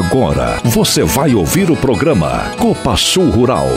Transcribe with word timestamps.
Agora 0.00 0.58
você 0.64 1.04
vai 1.04 1.34
ouvir 1.34 1.70
o 1.70 1.76
programa 1.76 2.52
Copa 2.56 2.96
Sul 2.96 3.28
Rural. 3.28 3.68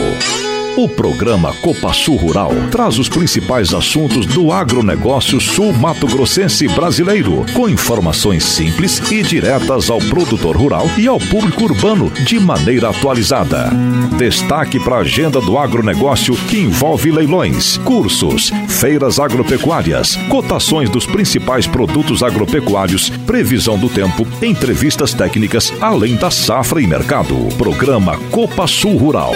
O 0.75 0.89
programa 0.89 1.53
Copa 1.61 1.93
Sul 1.93 2.15
Rural 2.15 2.51
traz 2.71 2.97
os 2.97 3.07
principais 3.07 3.75
assuntos 3.75 4.25
do 4.25 4.51
agronegócio 4.51 5.39
sul-mato 5.39 6.07
grossense 6.07 6.67
brasileiro, 6.67 7.45
com 7.53 7.69
informações 7.69 8.43
simples 8.43 8.99
e 9.11 9.21
diretas 9.21 9.91
ao 9.91 9.99
produtor 9.99 10.57
rural 10.57 10.89
e 10.97 11.07
ao 11.07 11.19
público 11.19 11.65
urbano 11.65 12.09
de 12.09 12.39
maneira 12.39 12.89
atualizada. 12.89 13.69
Destaque 14.17 14.79
para 14.79 14.95
a 14.95 15.01
agenda 15.01 15.39
do 15.39 15.59
agronegócio 15.59 16.35
que 16.49 16.57
envolve 16.57 17.11
leilões, 17.11 17.77
cursos, 17.77 18.51
feiras 18.67 19.19
agropecuárias, 19.19 20.15
cotações 20.27 20.89
dos 20.89 21.05
principais 21.05 21.67
produtos 21.67 22.23
agropecuários, 22.23 23.09
previsão 23.27 23.77
do 23.77 23.89
tempo, 23.89 24.27
entrevistas 24.41 25.13
técnicas, 25.13 25.71
além 25.79 26.15
da 26.15 26.31
safra 26.31 26.81
e 26.81 26.87
mercado. 26.87 27.35
Programa 27.59 28.17
Copa 28.31 28.65
Sul 28.65 28.97
Rural. 28.97 29.33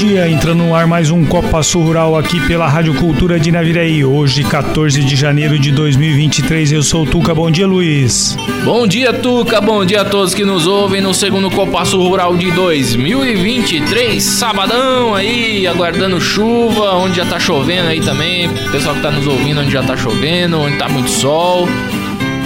Dia, 0.00 0.30
entrando 0.30 0.64
no 0.64 0.74
ar 0.74 0.86
mais 0.86 1.10
um 1.10 1.26
Copa 1.26 1.62
Sul 1.62 1.82
Rural 1.82 2.16
aqui 2.16 2.40
pela 2.46 2.66
Rádio 2.66 2.94
Cultura 2.94 3.38
de 3.38 3.52
Naviraí. 3.52 4.02
Hoje, 4.02 4.42
14 4.42 5.04
de 5.04 5.14
janeiro 5.14 5.58
de 5.58 5.70
2023, 5.70 6.72
eu 6.72 6.82
sou 6.82 7.02
o 7.02 7.06
Tuca. 7.06 7.34
Bom 7.34 7.50
dia, 7.50 7.66
Luiz. 7.66 8.34
Bom 8.64 8.86
dia, 8.86 9.12
Tuca. 9.12 9.60
Bom 9.60 9.84
dia 9.84 10.00
a 10.00 10.04
todos 10.06 10.32
que 10.32 10.42
nos 10.42 10.66
ouvem 10.66 11.02
no 11.02 11.12
segundo 11.12 11.50
Copa 11.50 11.84
Sul 11.84 12.08
Rural 12.08 12.34
de 12.34 12.50
2023. 12.50 14.22
Sabadão 14.22 15.14
aí, 15.14 15.66
aguardando 15.66 16.18
chuva, 16.18 16.94
onde 16.94 17.18
já 17.18 17.26
tá 17.26 17.38
chovendo 17.38 17.90
aí 17.90 18.00
também. 18.00 18.48
Pessoal 18.72 18.94
que 18.94 19.02
tá 19.02 19.10
nos 19.10 19.26
ouvindo, 19.26 19.60
onde 19.60 19.70
já 19.70 19.82
tá 19.82 19.98
chovendo, 19.98 20.60
onde 20.60 20.78
tá 20.78 20.88
muito 20.88 21.10
sol. 21.10 21.68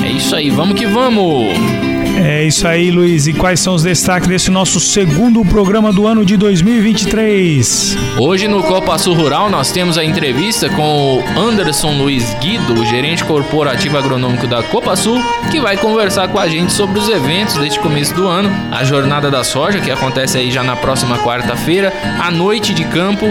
É 0.02 0.10
isso 0.10 0.34
aí, 0.34 0.50
vamos 0.50 0.76
que 0.76 0.86
vamos! 0.86 1.93
É 2.16 2.44
isso 2.44 2.66
aí, 2.66 2.90
Luiz. 2.90 3.26
E 3.26 3.32
quais 3.32 3.60
são 3.60 3.74
os 3.74 3.82
destaques 3.82 4.28
desse 4.28 4.50
nosso 4.50 4.78
segundo 4.78 5.44
programa 5.44 5.92
do 5.92 6.06
ano 6.06 6.24
de 6.24 6.36
2023? 6.36 7.96
Hoje 8.18 8.46
no 8.46 8.62
Copa 8.62 8.96
Sul 8.98 9.14
Rural 9.14 9.50
nós 9.50 9.72
temos 9.72 9.98
a 9.98 10.04
entrevista 10.04 10.68
com 10.70 11.18
o 11.18 11.38
Anderson 11.38 11.96
Luiz 11.98 12.34
Guido, 12.34 12.74
o 12.74 12.86
gerente 12.86 13.24
corporativo 13.24 13.98
agronômico 13.98 14.46
da 14.46 14.62
Copa 14.62 14.94
Sul, 14.94 15.20
que 15.50 15.60
vai 15.60 15.76
conversar 15.76 16.28
com 16.28 16.38
a 16.38 16.48
gente 16.48 16.72
sobre 16.72 16.98
os 16.98 17.08
eventos 17.08 17.56
deste 17.56 17.80
começo 17.80 18.14
do 18.14 18.28
ano, 18.28 18.50
a 18.70 18.84
Jornada 18.84 19.30
da 19.30 19.42
Soja, 19.42 19.80
que 19.80 19.90
acontece 19.90 20.38
aí 20.38 20.50
já 20.50 20.62
na 20.62 20.76
próxima 20.76 21.18
quarta-feira, 21.18 21.92
a 22.22 22.30
noite 22.30 22.72
de 22.72 22.84
campo, 22.84 23.26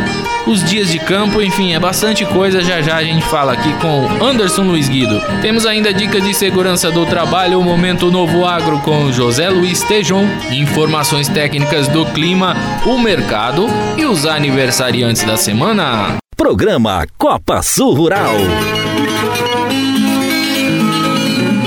os 0.46 0.64
dias 0.64 0.90
de 0.90 1.00
campo, 1.00 1.42
enfim, 1.42 1.74
é 1.74 1.80
bastante 1.80 2.26
coisa. 2.26 2.62
Já 2.62 2.82
já 2.82 2.98
a 2.98 3.04
gente 3.04 3.26
fala 3.26 3.54
aqui 3.54 3.74
com 3.76 4.24
Anderson 4.24 4.64
Luiz 4.64 4.90
Guido. 4.90 5.22
Temos 5.42 5.66
ainda 5.66 5.94
dicas 5.94 6.24
de 6.24 6.34
segurança 6.34 6.92
do 6.92 7.06
trabalho, 7.06 7.60
o 7.60 7.64
Momento 7.64 8.12
Novo 8.12 8.46
Agro 8.46 8.80
com 8.80 9.12
José 9.12 9.50
Luiz 9.50 9.82
Tejon, 9.84 10.26
informações 10.52 11.28
técnicas 11.28 11.88
do 11.88 12.06
clima, 12.08 12.56
o 12.86 12.98
mercado 12.98 13.68
e 13.98 14.06
os 14.06 14.26
aniversariantes 14.26 15.24
da 15.24 15.38
semana. 15.38 16.18
Programa 16.36 17.06
Copa 17.18 17.62
Sul 17.62 17.94
Rural. 17.94 18.36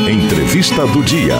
Entrevista 0.08 0.86
do 0.86 1.02
dia. 1.02 1.36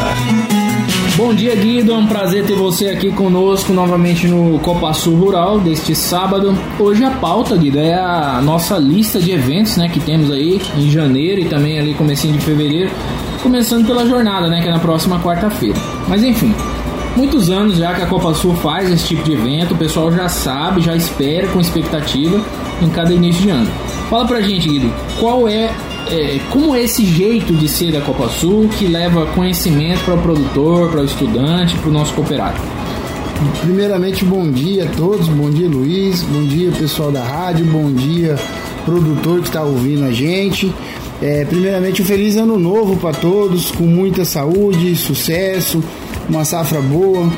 Bom 1.17 1.33
dia, 1.33 1.57
Guido. 1.57 1.93
É 1.93 1.97
um 1.97 2.07
prazer 2.07 2.45
ter 2.45 2.55
você 2.55 2.89
aqui 2.89 3.11
conosco 3.11 3.73
novamente 3.73 4.29
no 4.29 4.59
Copa 4.59 4.93
Sul 4.93 5.17
Rural 5.17 5.59
deste 5.59 5.95
sábado. 5.95 6.55
Hoje 6.79 7.03
a 7.05 7.11
pauta, 7.11 7.57
Guido, 7.57 7.79
é 7.79 7.95
a 7.95 8.39
nossa 8.43 8.77
lista 8.77 9.19
de 9.19 9.31
eventos, 9.31 9.79
né, 9.79 9.89
que 9.89 9.99
temos 9.99 10.31
aí 10.31 10.61
em 10.77 10.91
janeiro 10.91 11.41
e 11.41 11.47
também 11.47 11.79
ali 11.79 11.95
comecinho 11.95 12.35
de 12.35 12.45
fevereiro 12.45 12.91
começando 13.43 13.87
pela 13.87 14.05
jornada, 14.05 14.49
né, 14.49 14.61
que 14.61 14.69
é 14.69 14.71
na 14.71 14.79
próxima 14.79 15.19
quarta-feira. 15.19 15.79
Mas 16.07 16.23
enfim, 16.23 16.55
muitos 17.17 17.49
anos 17.49 17.79
já 17.79 17.95
que 17.95 18.03
a 18.03 18.07
Copa 18.07 18.35
Sul 18.35 18.55
faz 18.57 18.91
esse 18.91 19.07
tipo 19.07 19.23
de 19.23 19.33
evento, 19.33 19.73
o 19.73 19.79
pessoal 19.79 20.13
já 20.13 20.29
sabe, 20.29 20.83
já 20.83 20.95
espera 20.95 21.49
com 21.49 21.59
expectativa 21.59 22.39
em 22.83 22.91
cada 22.91 23.15
início 23.15 23.41
de 23.41 23.49
ano. 23.49 23.71
Fala 24.11 24.27
pra 24.27 24.43
gente, 24.43 24.69
Guido, 24.69 24.93
qual 25.19 25.49
é, 25.49 25.71
é 26.09 26.39
como 26.51 26.75
é 26.75 26.83
esse 26.83 27.05
jeito 27.05 27.53
de 27.53 27.69
ser 27.69 27.93
da 27.93 28.01
Copa 28.01 28.29
Sul 28.29 28.69
que 28.69 28.87
leva 28.87 29.27
conhecimento 29.27 30.05
para 30.05 30.15
o 30.15 30.23
produtor, 30.23 30.91
para 30.91 31.01
o 31.01 31.05
estudante, 31.05 31.77
para 31.77 31.91
o 31.91 31.93
nosso 31.93 32.13
cooperado? 32.15 32.61
Primeiramente, 33.61 34.25
bom 34.25 34.51
dia 34.51 34.85
a 34.85 34.89
todos, 34.97 35.29
bom 35.29 35.51
dia 35.51 35.69
Luiz, 35.69 36.23
bom 36.23 36.43
dia 36.45 36.71
pessoal 36.71 37.11
da 37.11 37.23
rádio, 37.23 37.67
bom 37.67 37.93
dia 37.93 38.39
produtor 38.85 39.41
que 39.41 39.49
está 39.49 39.63
ouvindo 39.63 40.05
a 40.05 40.13
gente. 40.13 40.73
É, 41.21 41.45
primeiramente, 41.45 42.03
um 42.03 42.05
feliz 42.05 42.37
ano 42.37 42.59
novo 42.59 42.97
para 42.97 43.13
todos, 43.13 43.71
com 43.71 43.85
muita 43.85 44.25
saúde, 44.25 44.95
sucesso, 44.97 45.83
uma 46.29 46.45
safra 46.45 46.81
boa. 46.81 47.29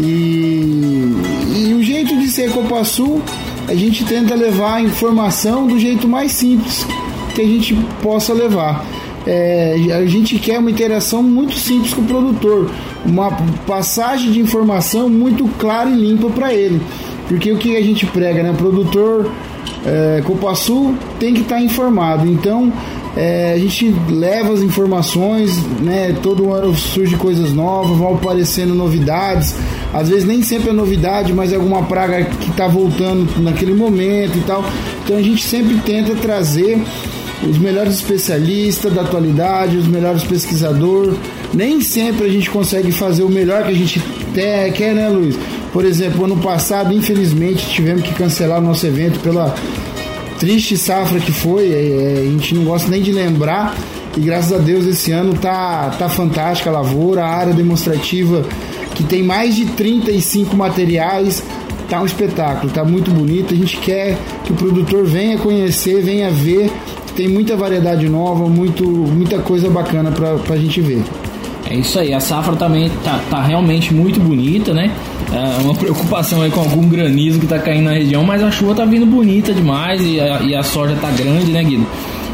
E, 0.00 1.12
e 1.54 1.74
o 1.74 1.82
jeito 1.82 2.16
de 2.18 2.28
ser 2.28 2.50
Copa 2.50 2.82
Sul, 2.84 3.20
a 3.68 3.74
gente 3.74 4.04
tenta 4.04 4.34
levar 4.34 4.76
a 4.76 4.82
informação 4.82 5.66
do 5.66 5.78
jeito 5.78 6.08
mais 6.08 6.32
simples 6.32 6.86
que 7.36 7.42
a 7.42 7.46
gente 7.46 7.74
possa 8.02 8.32
levar. 8.32 8.84
É, 9.26 9.76
a 9.92 10.06
gente 10.06 10.38
quer 10.38 10.58
uma 10.58 10.70
interação 10.70 11.22
muito 11.22 11.54
simples 11.54 11.92
com 11.92 12.00
o 12.00 12.04
produtor, 12.04 12.70
uma 13.04 13.30
passagem 13.66 14.32
de 14.32 14.40
informação 14.40 15.08
muito 15.08 15.46
clara 15.58 15.90
e 15.90 15.94
limpa 15.94 16.30
para 16.30 16.54
ele. 16.54 16.80
Porque 17.28 17.52
o 17.52 17.58
que 17.58 17.76
a 17.76 17.82
gente 17.82 18.06
prega, 18.06 18.42
né? 18.42 18.52
O 18.52 18.54
produtor 18.54 19.30
é, 19.84 20.22
Copa 20.24 20.54
Sul 20.54 20.94
tem 21.18 21.34
que 21.34 21.40
estar 21.40 21.56
tá 21.56 21.60
informado. 21.60 22.26
Então 22.26 22.72
é, 23.16 23.54
a 23.54 23.58
gente 23.58 23.94
leva 24.08 24.52
as 24.52 24.60
informações, 24.60 25.60
né? 25.80 26.16
Todo 26.22 26.52
ano 26.52 26.74
surge 26.74 27.16
coisas 27.16 27.52
novas, 27.52 27.98
vão 27.98 28.14
aparecendo 28.14 28.74
novidades. 28.74 29.56
Às 29.92 30.08
vezes 30.08 30.24
nem 30.24 30.40
sempre 30.40 30.70
é 30.70 30.72
novidade, 30.72 31.32
mas 31.32 31.52
é 31.52 31.56
alguma 31.56 31.82
praga 31.82 32.24
que 32.24 32.50
está 32.50 32.68
voltando 32.68 33.28
naquele 33.42 33.74
momento 33.74 34.38
e 34.38 34.42
tal. 34.42 34.64
Então 35.04 35.16
a 35.16 35.22
gente 35.22 35.42
sempre 35.42 35.76
tenta 35.84 36.14
trazer 36.14 36.80
os 37.42 37.58
melhores 37.58 37.94
especialistas 37.94 38.92
da 38.92 39.02
atualidade, 39.02 39.76
os 39.76 39.86
melhores 39.86 40.22
pesquisadores. 40.24 41.16
Nem 41.52 41.80
sempre 41.80 42.26
a 42.26 42.30
gente 42.30 42.50
consegue 42.50 42.92
fazer 42.92 43.22
o 43.22 43.28
melhor 43.28 43.64
que 43.64 43.70
a 43.70 43.74
gente 43.74 44.00
quer, 44.34 44.94
né, 44.94 45.08
Luiz? 45.08 45.36
Por 45.72 45.84
exemplo, 45.84 46.24
ano 46.24 46.36
passado, 46.38 46.92
infelizmente, 46.92 47.68
tivemos 47.68 48.02
que 48.02 48.14
cancelar 48.14 48.58
o 48.58 48.62
nosso 48.62 48.86
evento 48.86 49.20
pela 49.20 49.54
triste 50.38 50.76
safra 50.76 51.18
que 51.18 51.32
foi, 51.32 51.66
é, 51.66 52.18
é, 52.18 52.20
a 52.20 52.30
gente 52.30 52.54
não 52.54 52.64
gosta 52.64 52.88
nem 52.90 53.02
de 53.02 53.12
lembrar. 53.12 53.76
E 54.16 54.20
graças 54.20 54.52
a 54.52 54.58
Deus 54.58 54.86
esse 54.86 55.12
ano 55.12 55.34
tá, 55.34 55.94
tá 55.98 56.08
fantástica 56.08 56.70
a 56.70 56.72
lavoura, 56.72 57.22
a 57.22 57.28
área 57.28 57.52
demonstrativa 57.52 58.44
que 58.94 59.04
tem 59.04 59.22
mais 59.22 59.54
de 59.54 59.66
35 59.66 60.56
materiais, 60.56 61.42
tá 61.88 62.00
um 62.00 62.06
espetáculo, 62.06 62.72
tá 62.72 62.82
muito 62.82 63.10
bonito. 63.10 63.52
A 63.52 63.56
gente 63.56 63.76
quer 63.76 64.16
que 64.44 64.52
o 64.52 64.56
produtor 64.56 65.04
venha 65.04 65.36
conhecer, 65.36 66.00
venha 66.02 66.30
ver. 66.30 66.70
Tem 67.16 67.28
muita 67.28 67.56
variedade 67.56 68.08
nova, 68.08 68.46
muito, 68.46 68.84
muita 68.84 69.38
coisa 69.38 69.70
bacana 69.70 70.12
para 70.12 70.54
a 70.54 70.58
gente 70.58 70.80
ver. 70.82 71.02
É 71.68 71.74
isso 71.74 71.98
aí, 71.98 72.14
a 72.14 72.20
safra 72.20 72.54
também 72.54 72.88
tá, 73.02 73.18
tá 73.28 73.42
realmente 73.42 73.92
muito 73.92 74.20
bonita, 74.20 74.72
né? 74.72 74.92
É 75.32 75.62
uma 75.62 75.74
preocupação 75.74 76.42
aí 76.42 76.50
com 76.50 76.60
algum 76.60 76.88
granizo 76.88 77.40
que 77.40 77.46
tá 77.46 77.58
caindo 77.58 77.86
na 77.86 77.92
região, 77.92 78.22
mas 78.22 78.42
a 78.42 78.50
chuva 78.50 78.74
tá 78.74 78.84
vindo 78.84 79.06
bonita 79.06 79.52
demais 79.52 80.00
e 80.00 80.20
a, 80.20 80.42
e 80.42 80.54
a 80.54 80.62
soja 80.62 80.94
tá 81.00 81.10
grande, 81.10 81.50
né, 81.50 81.64
Guido? 81.64 81.86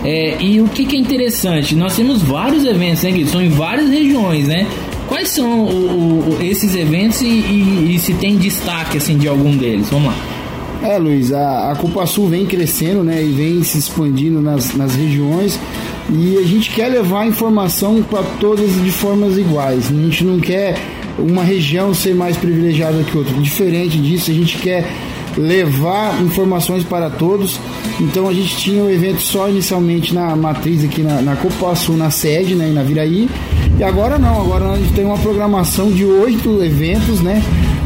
É, 0.05 0.37
e 0.41 0.61
o 0.61 0.67
que, 0.67 0.85
que, 0.85 0.97
é 0.97 0.99
interessante, 0.99 1.77
nós 1.77 1.95
temos 1.95 2.21
vários 2.21 2.65
eventos, 2.67 3.05
né, 3.05 3.13
Guido? 3.13 3.31
São 3.31 3.41
em 3.41 3.49
várias 3.49 3.89
regiões, 3.89 4.49
né? 4.49 4.67
Quais 5.09 5.29
são 5.29 5.61
o, 5.65 6.39
o, 6.39 6.43
esses 6.43 6.75
eventos 6.75 7.23
e, 7.23 7.27
e, 7.27 7.95
e, 7.95 7.99
se 7.99 8.15
tem 8.15 8.37
destaque 8.37 8.99
assim 8.99 9.17
de 9.17 9.29
algum 9.29 9.57
deles? 9.57 9.89
Vamos 9.91 10.09
lá. 10.09 10.32
É, 10.83 10.99
Luiz, 10.99 11.33
a, 11.33 11.73
a 11.73 12.07
Sul 12.07 12.29
vem 12.29 12.45
crescendo, 12.45 13.05
né, 13.05 13.23
e 13.23 13.29
vem 13.29 13.63
se 13.63 13.79
expandindo 13.79 14.41
nas, 14.41 14.75
nas 14.75 14.95
regiões 14.95 15.59
e 16.11 16.37
a 16.39 16.43
gente 16.43 16.71
quer 16.71 16.89
levar 16.89 17.27
informação 17.27 18.03
para 18.03 18.23
todas 18.41 18.73
de 18.83 18.91
formas 18.91 19.39
iguais. 19.39 19.89
A 19.91 19.95
gente 19.95 20.25
não 20.25 20.41
quer 20.41 20.77
uma 21.19 21.45
região 21.45 21.95
ser 21.95 22.15
mais 22.15 22.37
privilegiada 22.37 23.03
que 23.05 23.17
outra. 23.17 23.33
Diferente 23.35 23.99
disso, 23.99 24.31
a 24.31 24.35
gente 24.35 24.59
quer 24.59 24.91
levar 25.37 26.21
informações 26.21 26.85
para 26.85 27.09
todos. 27.09 27.59
Então 28.01 28.29
a 28.29 28.35
gente 28.35 28.57
tinha 28.57 28.83
o 28.83 28.87
um 28.87 28.91
evento 28.91 29.23
só 29.23 29.49
inicialmente 29.49 30.15
na 30.15 30.35
matriz 30.37 30.85
aqui 30.85 31.03
na, 31.03 31.23
na 31.23 31.37
Sul, 31.77 31.97
na 31.97 32.11
sede, 32.11 32.55
né, 32.55 32.71
na 32.73 32.83
Viraí. 32.83 33.29
E 33.79 33.85
agora 33.85 34.19
não, 34.19 34.43
agora 34.43 34.73
a 34.73 34.77
gente 34.77 34.93
tem 34.93 35.05
uma 35.05 35.19
programação 35.19 35.91
de 35.91 36.05
oito 36.05 36.63
eventos, 36.63 37.21
né? 37.21 37.43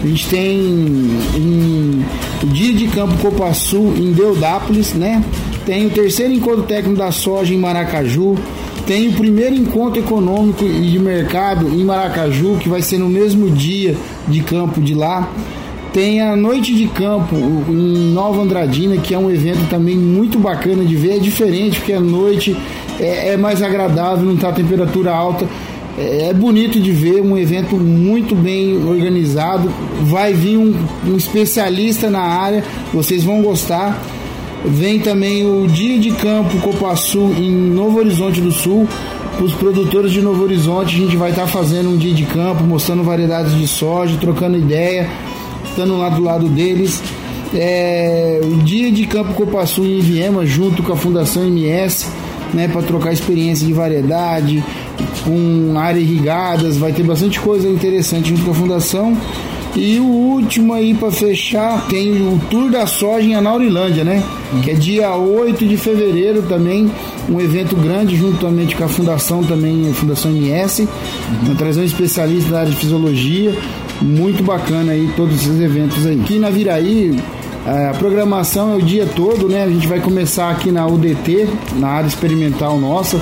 A 0.06 0.08
gente 0.08 0.28
tem 0.28 0.56
o 2.40 2.46
Dia 2.46 2.72
de 2.72 2.86
Campo 2.86 3.16
Copa 3.18 3.52
Sul 3.52 3.92
em 3.96 4.12
Deodápolis, 4.12 4.94
né? 4.94 5.20
Tem 5.64 5.84
o 5.84 5.90
terceiro 5.90 6.32
encontro 6.32 6.62
técnico 6.62 6.96
da 6.96 7.10
soja 7.10 7.52
em 7.52 7.58
Maracaju, 7.58 8.36
tem 8.86 9.08
o 9.08 9.12
primeiro 9.14 9.56
encontro 9.56 9.98
econômico 9.98 10.64
e 10.64 10.92
de 10.92 10.98
mercado 11.00 11.68
em 11.68 11.82
Maracaju, 11.82 12.56
que 12.56 12.68
vai 12.68 12.82
ser 12.82 12.98
no 12.98 13.08
mesmo 13.08 13.50
dia 13.50 13.96
de 14.28 14.42
campo 14.42 14.80
de 14.80 14.94
lá. 14.94 15.28
Tem 15.92 16.20
a 16.20 16.36
noite 16.36 16.72
de 16.72 16.86
campo 16.86 17.34
em 17.68 18.12
Nova 18.12 18.42
Andradina, 18.42 18.96
que 18.98 19.12
é 19.12 19.18
um 19.18 19.28
evento 19.28 19.68
também 19.68 19.96
muito 19.96 20.38
bacana 20.38 20.84
de 20.84 20.94
ver. 20.94 21.16
É 21.16 21.18
diferente, 21.18 21.80
porque 21.80 21.92
a 21.92 22.00
noite 22.00 22.56
é, 23.00 23.30
é 23.30 23.36
mais 23.36 23.60
agradável, 23.60 24.24
não 24.24 24.34
está 24.34 24.52
temperatura 24.52 25.10
alta. 25.10 25.48
É, 25.98 26.28
é 26.28 26.34
bonito 26.34 26.80
de 26.80 26.92
ver, 26.92 27.22
um 27.22 27.36
evento 27.36 27.76
muito 27.76 28.34
bem 28.34 28.76
organizado. 28.76 29.70
Vai 30.02 30.32
vir 30.32 30.58
um, 30.58 30.74
um 31.06 31.16
especialista 31.16 32.10
na 32.10 32.20
área, 32.20 32.62
vocês 32.92 33.24
vão 33.24 33.42
gostar. 33.42 34.00
Vem 34.64 34.98
também 34.98 35.46
o 35.46 35.66
Dia 35.68 35.98
de 35.98 36.10
Campo 36.12 36.58
Copa 36.58 36.94
Sul 36.96 37.32
em 37.38 37.50
Novo 37.50 37.98
Horizonte 37.98 38.40
do 38.40 38.50
Sul. 38.52 38.86
Os 39.40 39.52
produtores 39.52 40.12
de 40.12 40.22
Novo 40.22 40.42
Horizonte, 40.42 40.96
a 40.96 40.98
gente 40.98 41.16
vai 41.16 41.30
estar 41.30 41.42
tá 41.42 41.48
fazendo 41.48 41.90
um 41.90 41.96
dia 41.96 42.12
de 42.12 42.24
campo, 42.24 42.64
mostrando 42.64 43.02
variedades 43.02 43.54
de 43.54 43.68
soja, 43.68 44.16
trocando 44.18 44.56
ideia, 44.56 45.08
estando 45.64 45.96
lá 45.98 46.08
do 46.08 46.22
lado 46.22 46.48
deles. 46.48 47.02
É, 47.54 48.40
o 48.42 48.56
dia 48.56 48.90
de 48.90 49.06
campo 49.06 49.34
Copa 49.34 49.64
Sul 49.66 49.86
em 49.86 50.00
Viema, 50.00 50.44
junto 50.44 50.82
com 50.82 50.92
a 50.92 50.96
Fundação 50.96 51.44
MS, 51.44 52.06
né, 52.54 52.68
para 52.68 52.82
trocar 52.82 53.12
experiência 53.12 53.66
de 53.66 53.72
variedade, 53.72 54.62
com 55.24 55.78
áreas 55.78 56.04
irrigadas, 56.04 56.76
vai 56.76 56.92
ter 56.92 57.02
bastante 57.02 57.40
coisa 57.40 57.68
interessante 57.68 58.30
junto 58.30 58.44
com 58.44 58.50
a 58.50 58.54
Fundação. 58.54 59.16
E 59.76 60.00
o 60.00 60.06
último 60.06 60.72
aí 60.72 60.94
para 60.94 61.12
fechar 61.12 61.86
tem 61.86 62.10
o 62.10 62.40
Tour 62.48 62.70
da 62.70 62.86
Soja 62.86 63.26
em 63.26 63.34
Anaurilândia, 63.34 64.04
né? 64.04 64.22
Que 64.62 64.70
é 64.70 64.74
dia 64.74 65.14
8 65.14 65.66
de 65.66 65.76
fevereiro 65.76 66.42
também, 66.48 66.90
um 67.28 67.38
evento 67.38 67.76
grande 67.76 68.16
juntamente 68.16 68.74
com 68.74 68.84
a 68.84 68.88
Fundação 68.88 69.44
também, 69.44 69.90
a 69.90 69.92
Fundação 69.92 70.30
MS, 70.30 70.82
uhum. 70.82 71.54
trazer 71.56 71.82
um 71.82 71.84
especialista 71.84 72.50
da 72.50 72.60
área 72.60 72.70
de 72.70 72.76
fisiologia, 72.76 73.54
muito 74.00 74.42
bacana 74.42 74.92
aí 74.92 75.10
todos 75.14 75.34
esses 75.34 75.60
eventos 75.60 76.06
aí. 76.06 76.18
Aqui 76.22 76.38
na 76.38 76.48
Viraí, 76.48 77.14
a 77.66 77.94
programação 77.94 78.74
é 78.74 78.76
o 78.76 78.82
dia 78.82 79.06
todo, 79.06 79.48
né? 79.48 79.64
A 79.64 79.68
gente 79.68 79.88
vai 79.88 79.98
começar 79.98 80.50
aqui 80.50 80.70
na 80.70 80.86
UDT, 80.86 81.48
na 81.74 81.88
área 81.88 82.06
experimental 82.06 82.78
nossa, 82.78 83.20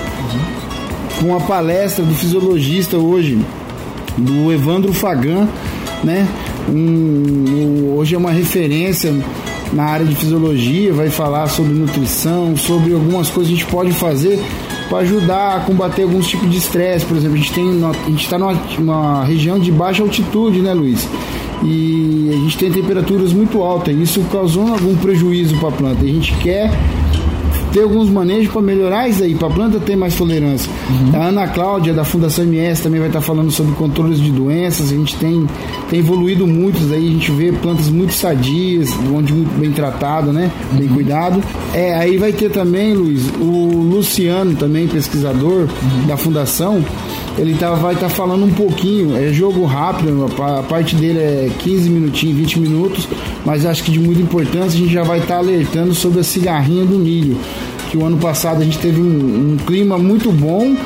com 1.19 1.35
a 1.35 1.41
palestra 1.41 2.05
do 2.05 2.15
fisiologista 2.15 2.99
hoje, 2.99 3.39
do 4.19 4.53
Evandro 4.53 4.93
Fagan, 4.93 5.49
né? 6.03 6.29
Um, 6.69 7.95
hoje 7.97 8.15
é 8.15 8.19
uma 8.19 8.33
referência 8.33 9.15
na 9.73 9.85
área 9.85 10.05
de 10.05 10.15
fisiologia, 10.15 10.93
vai 10.93 11.09
falar 11.09 11.47
sobre 11.49 11.73
nutrição, 11.73 12.55
sobre 12.55 12.93
algumas 12.93 13.31
coisas 13.31 13.51
que 13.51 13.57
a 13.57 13.61
gente 13.61 13.71
pode 13.71 13.93
fazer 13.93 14.39
para 14.91 14.99
ajudar 14.99 15.57
a 15.57 15.61
combater 15.61 16.03
alguns 16.03 16.29
tipos 16.29 16.51
de 16.51 16.59
estresse. 16.59 17.07
Por 17.07 17.17
exemplo, 17.17 17.37
a 17.37 17.39
gente 17.39 17.53
tem 17.53 17.83
a 17.83 18.11
gente 18.11 18.25
está 18.25 18.39
numa, 18.39 18.53
numa 18.79 19.25
região 19.25 19.59
de 19.59 19.73
baixa 19.73 20.03
altitude, 20.03 20.61
né, 20.61 20.75
Luiz? 20.75 21.09
E 21.65 22.31
a 22.31 22.37
gente 22.37 22.59
tem 22.59 22.71
temperaturas 22.71 23.33
muito 23.33 23.63
altas. 23.63 23.97
Isso 23.97 24.21
causou 24.31 24.67
algum 24.69 24.97
prejuízo 24.97 25.57
para 25.57 25.69
a 25.69 25.73
planta. 25.73 26.05
A 26.05 26.09
gente 26.09 26.35
quer 26.39 26.71
ter 27.75 27.83
alguns 27.83 28.09
manejos 28.09 28.53
para 28.53 28.63
melhorar 28.63 29.09
isso 29.09 29.25
aí, 29.25 29.35
para 29.35 29.49
a 29.49 29.51
planta 29.51 29.81
ter 29.81 29.97
mais 29.97 30.15
tolerância. 30.15 30.71
Uhum. 30.89 31.21
A 31.21 31.27
Ana 31.27 31.49
Cláudia, 31.49 31.93
da 31.93 32.05
Fundação 32.05 32.45
MS, 32.45 32.81
também 32.81 33.01
vai 33.01 33.09
estar 33.09 33.21
falando 33.21 33.51
sobre 33.51 33.75
controles 33.75 34.21
de 34.21 34.31
doenças. 34.31 34.93
A 34.93 34.95
gente 34.95 35.17
tem, 35.17 35.45
tem 35.91 35.99
evoluído 35.99 36.47
muitos 36.47 36.93
aí, 36.93 37.09
a 37.09 37.11
gente 37.11 37.33
vê 37.33 37.51
plantas 37.51 37.89
muito 37.89 38.15
sadias, 38.15 38.91
onde 39.13 39.33
muito 39.33 39.59
bem 39.59 39.73
tratado, 39.73 40.33
né? 40.33 40.53
Uhum. 40.71 40.79
Bem 40.79 40.89
cuidado. 40.89 41.43
É, 41.75 41.95
aí 41.95 42.17
vai 42.17 42.33
ter 42.33 42.49
também, 42.49 42.95
Luiz, 42.95 43.29
o 43.41 43.89
Luciano, 43.91 44.55
também 44.55 44.87
pesquisador 44.87 45.63
uhum. 45.63 46.07
da 46.07 46.17
Fundação 46.17 46.85
ele 47.37 47.55
tá, 47.55 47.75
vai 47.75 47.95
estar 47.95 48.09
tá 48.09 48.15
falando 48.15 48.45
um 48.45 48.53
pouquinho, 48.53 49.17
é 49.17 49.33
jogo 49.33 49.65
rápido, 49.65 50.27
a 50.39 50.63
parte 50.63 50.95
dele 50.95 51.19
é 51.19 51.51
15 51.59 51.91
minutinhos, 51.91 52.37
20 52.39 52.61
minutos, 52.61 53.09
mas 53.45 53.67
acho 53.67 53.83
que 53.83 53.91
de 53.91 53.99
muita 53.99 54.23
importância 54.23 54.79
a 54.79 54.83
gente 54.83 54.93
já 54.93 55.03
vai 55.03 55.19
estar 55.19 55.35
tá 55.35 55.41
alertando 55.41 55.95
sobre 55.95 56.21
a 56.21 56.25
cigarrinha 56.25 56.85
do 56.85 56.99
milho, 56.99 57.37
que 57.91 57.97
o 57.97 58.05
ano 58.05 58.19
passado 58.19 58.63
a 58.63 58.65
gente 58.65 58.79
teve 58.79 59.01
um, 59.01 59.55
um 59.55 59.57
clima 59.67 59.99
muito 59.99 60.31
bom 60.31 60.77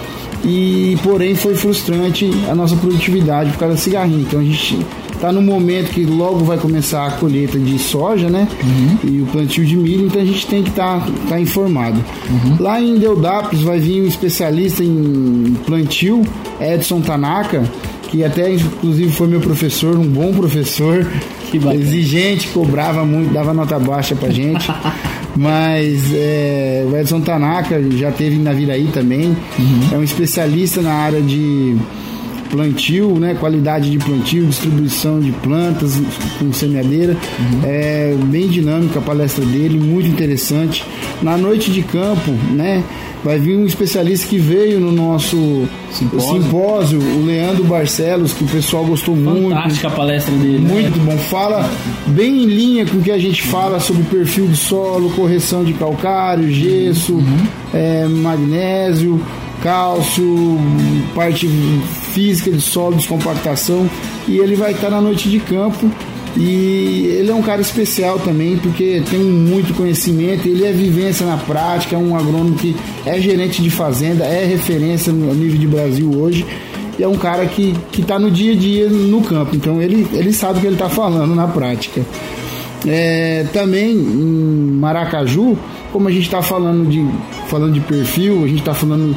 e 0.44 0.96
porém 1.02 1.34
foi 1.34 1.54
frustrante 1.54 2.30
a 2.48 2.54
nossa 2.54 2.76
produtividade 2.76 3.50
por 3.52 3.58
causa 3.58 3.74
da 3.74 3.80
cigarrinha. 3.80 4.20
Então 4.20 4.40
a 4.40 4.44
gente 4.44 4.78
está 5.18 5.32
no 5.32 5.42
momento 5.42 5.90
que 5.90 6.04
logo 6.04 6.44
vai 6.44 6.56
começar 6.56 7.06
a 7.06 7.10
colheita 7.10 7.58
de 7.58 7.78
soja, 7.78 8.30
né? 8.30 8.48
Uhum. 8.62 9.10
E 9.10 9.20
o 9.20 9.26
plantio 9.26 9.64
de 9.64 9.76
milho, 9.76 10.06
então 10.06 10.22
a 10.22 10.24
gente 10.24 10.46
tem 10.46 10.62
que 10.62 10.70
estar 10.70 11.00
tá, 11.00 11.12
tá 11.28 11.40
informado. 11.40 12.02
Uhum. 12.30 12.56
Lá 12.60 12.80
em 12.80 12.98
Deudapes 12.98 13.60
vai 13.60 13.78
vir 13.80 14.02
um 14.02 14.06
especialista 14.06 14.82
em 14.82 15.56
plantio, 15.66 16.22
Edson 16.60 17.00
Tanaka, 17.00 17.64
que 18.08 18.24
até 18.24 18.54
inclusive 18.54 19.12
foi 19.12 19.26
meu 19.26 19.40
professor, 19.40 19.98
um 19.98 20.06
bom 20.06 20.32
professor, 20.32 21.06
exigente, 21.74 22.48
cobrava 22.48 23.04
muito, 23.04 23.32
dava 23.32 23.52
nota 23.52 23.78
baixa 23.78 24.14
pra 24.14 24.30
gente. 24.30 24.66
Mas 25.36 26.12
é, 26.14 26.84
o 26.90 26.96
Edson 26.96 27.20
Tanaka 27.20 27.80
já 27.92 28.10
teve 28.10 28.36
na 28.38 28.52
Viraí 28.52 28.88
também, 28.92 29.36
uhum. 29.58 29.88
é 29.92 29.96
um 29.96 30.02
especialista 30.02 30.80
na 30.80 30.92
área 30.92 31.20
de 31.20 31.76
plantio, 32.50 33.18
né, 33.18 33.34
qualidade 33.38 33.90
de 33.90 33.98
plantio, 33.98 34.46
distribuição 34.46 35.20
de 35.20 35.32
plantas 35.32 36.00
com 36.38 36.52
semeadeira. 36.52 37.12
Uhum. 37.12 37.60
É 37.64 38.16
bem 38.24 38.48
dinâmica 38.48 38.98
a 38.98 39.02
palestra 39.02 39.44
dele, 39.44 39.78
muito 39.78 40.08
interessante. 40.08 40.84
Na 41.22 41.36
noite 41.36 41.70
de 41.70 41.82
campo, 41.82 42.30
né, 42.52 42.82
vai 43.22 43.38
vir 43.38 43.56
um 43.56 43.66
especialista 43.66 44.26
que 44.28 44.38
veio 44.38 44.80
no 44.80 44.92
nosso 44.92 45.66
simpósio, 45.90 46.42
simpósio 46.42 47.00
o 47.00 47.26
Leandro 47.26 47.64
Barcelos, 47.64 48.32
que 48.32 48.44
o 48.44 48.46
pessoal 48.46 48.84
gostou 48.84 49.14
Fantástica 49.14 49.40
muito. 49.40 49.54
Fantástica 49.56 49.88
a 49.88 49.90
palestra 49.90 50.34
dele. 50.34 50.58
Né? 50.58 50.72
Muito 50.72 50.98
né? 50.98 51.04
bom. 51.12 51.18
Fala 51.18 51.68
bem 52.06 52.44
em 52.44 52.46
linha 52.46 52.86
com 52.86 52.98
o 52.98 53.02
que 53.02 53.10
a 53.10 53.18
gente 53.18 53.42
fala 53.42 53.80
sobre 53.80 54.02
perfil 54.04 54.46
de 54.46 54.56
solo, 54.56 55.10
correção 55.10 55.64
de 55.64 55.72
calcário, 55.74 56.50
gesso, 56.50 57.14
uhum. 57.14 57.46
é, 57.74 58.06
magnésio 58.06 59.20
cálcio, 59.62 60.58
parte 61.14 61.48
física 62.12 62.50
de 62.50 62.60
solo, 62.60 62.96
descompactação, 62.96 63.88
e 64.26 64.38
ele 64.38 64.56
vai 64.56 64.72
estar 64.72 64.90
na 64.90 65.00
noite 65.00 65.28
de 65.28 65.40
campo. 65.40 65.90
E 66.36 67.16
ele 67.18 67.30
é 67.30 67.34
um 67.34 67.42
cara 67.42 67.60
especial 67.60 68.18
também, 68.18 68.56
porque 68.58 69.02
tem 69.10 69.18
muito 69.18 69.74
conhecimento, 69.74 70.46
ele 70.46 70.64
é 70.64 70.70
vivência 70.70 71.26
na 71.26 71.36
prática, 71.36 71.96
é 71.96 71.98
um 71.98 72.14
agrônomo 72.14 72.54
que 72.54 72.76
é 73.04 73.20
gerente 73.20 73.60
de 73.60 73.70
fazenda, 73.70 74.24
é 74.24 74.44
referência 74.44 75.12
no 75.12 75.34
nível 75.34 75.58
de 75.58 75.66
Brasil 75.66 76.10
hoje, 76.14 76.46
e 76.98 77.02
é 77.02 77.08
um 77.08 77.16
cara 77.16 77.46
que 77.46 77.74
está 77.98 78.18
no 78.18 78.30
dia 78.30 78.52
a 78.52 78.56
dia 78.56 78.88
no 78.88 79.22
campo, 79.22 79.56
então 79.56 79.80
ele, 79.80 80.06
ele 80.12 80.32
sabe 80.32 80.58
o 80.58 80.60
que 80.60 80.66
ele 80.66 80.76
está 80.76 80.88
falando 80.88 81.34
na 81.34 81.48
prática. 81.48 82.04
É, 82.86 83.44
também 83.52 83.90
em 83.90 84.78
Maracaju, 84.78 85.58
como 85.92 86.08
a 86.08 86.12
gente 86.12 86.24
está 86.24 86.42
falando 86.42 86.88
de, 86.88 87.04
falando 87.48 87.72
de 87.72 87.80
perfil, 87.80 88.44
a 88.44 88.46
gente 88.46 88.60
está 88.60 88.74
falando 88.74 89.16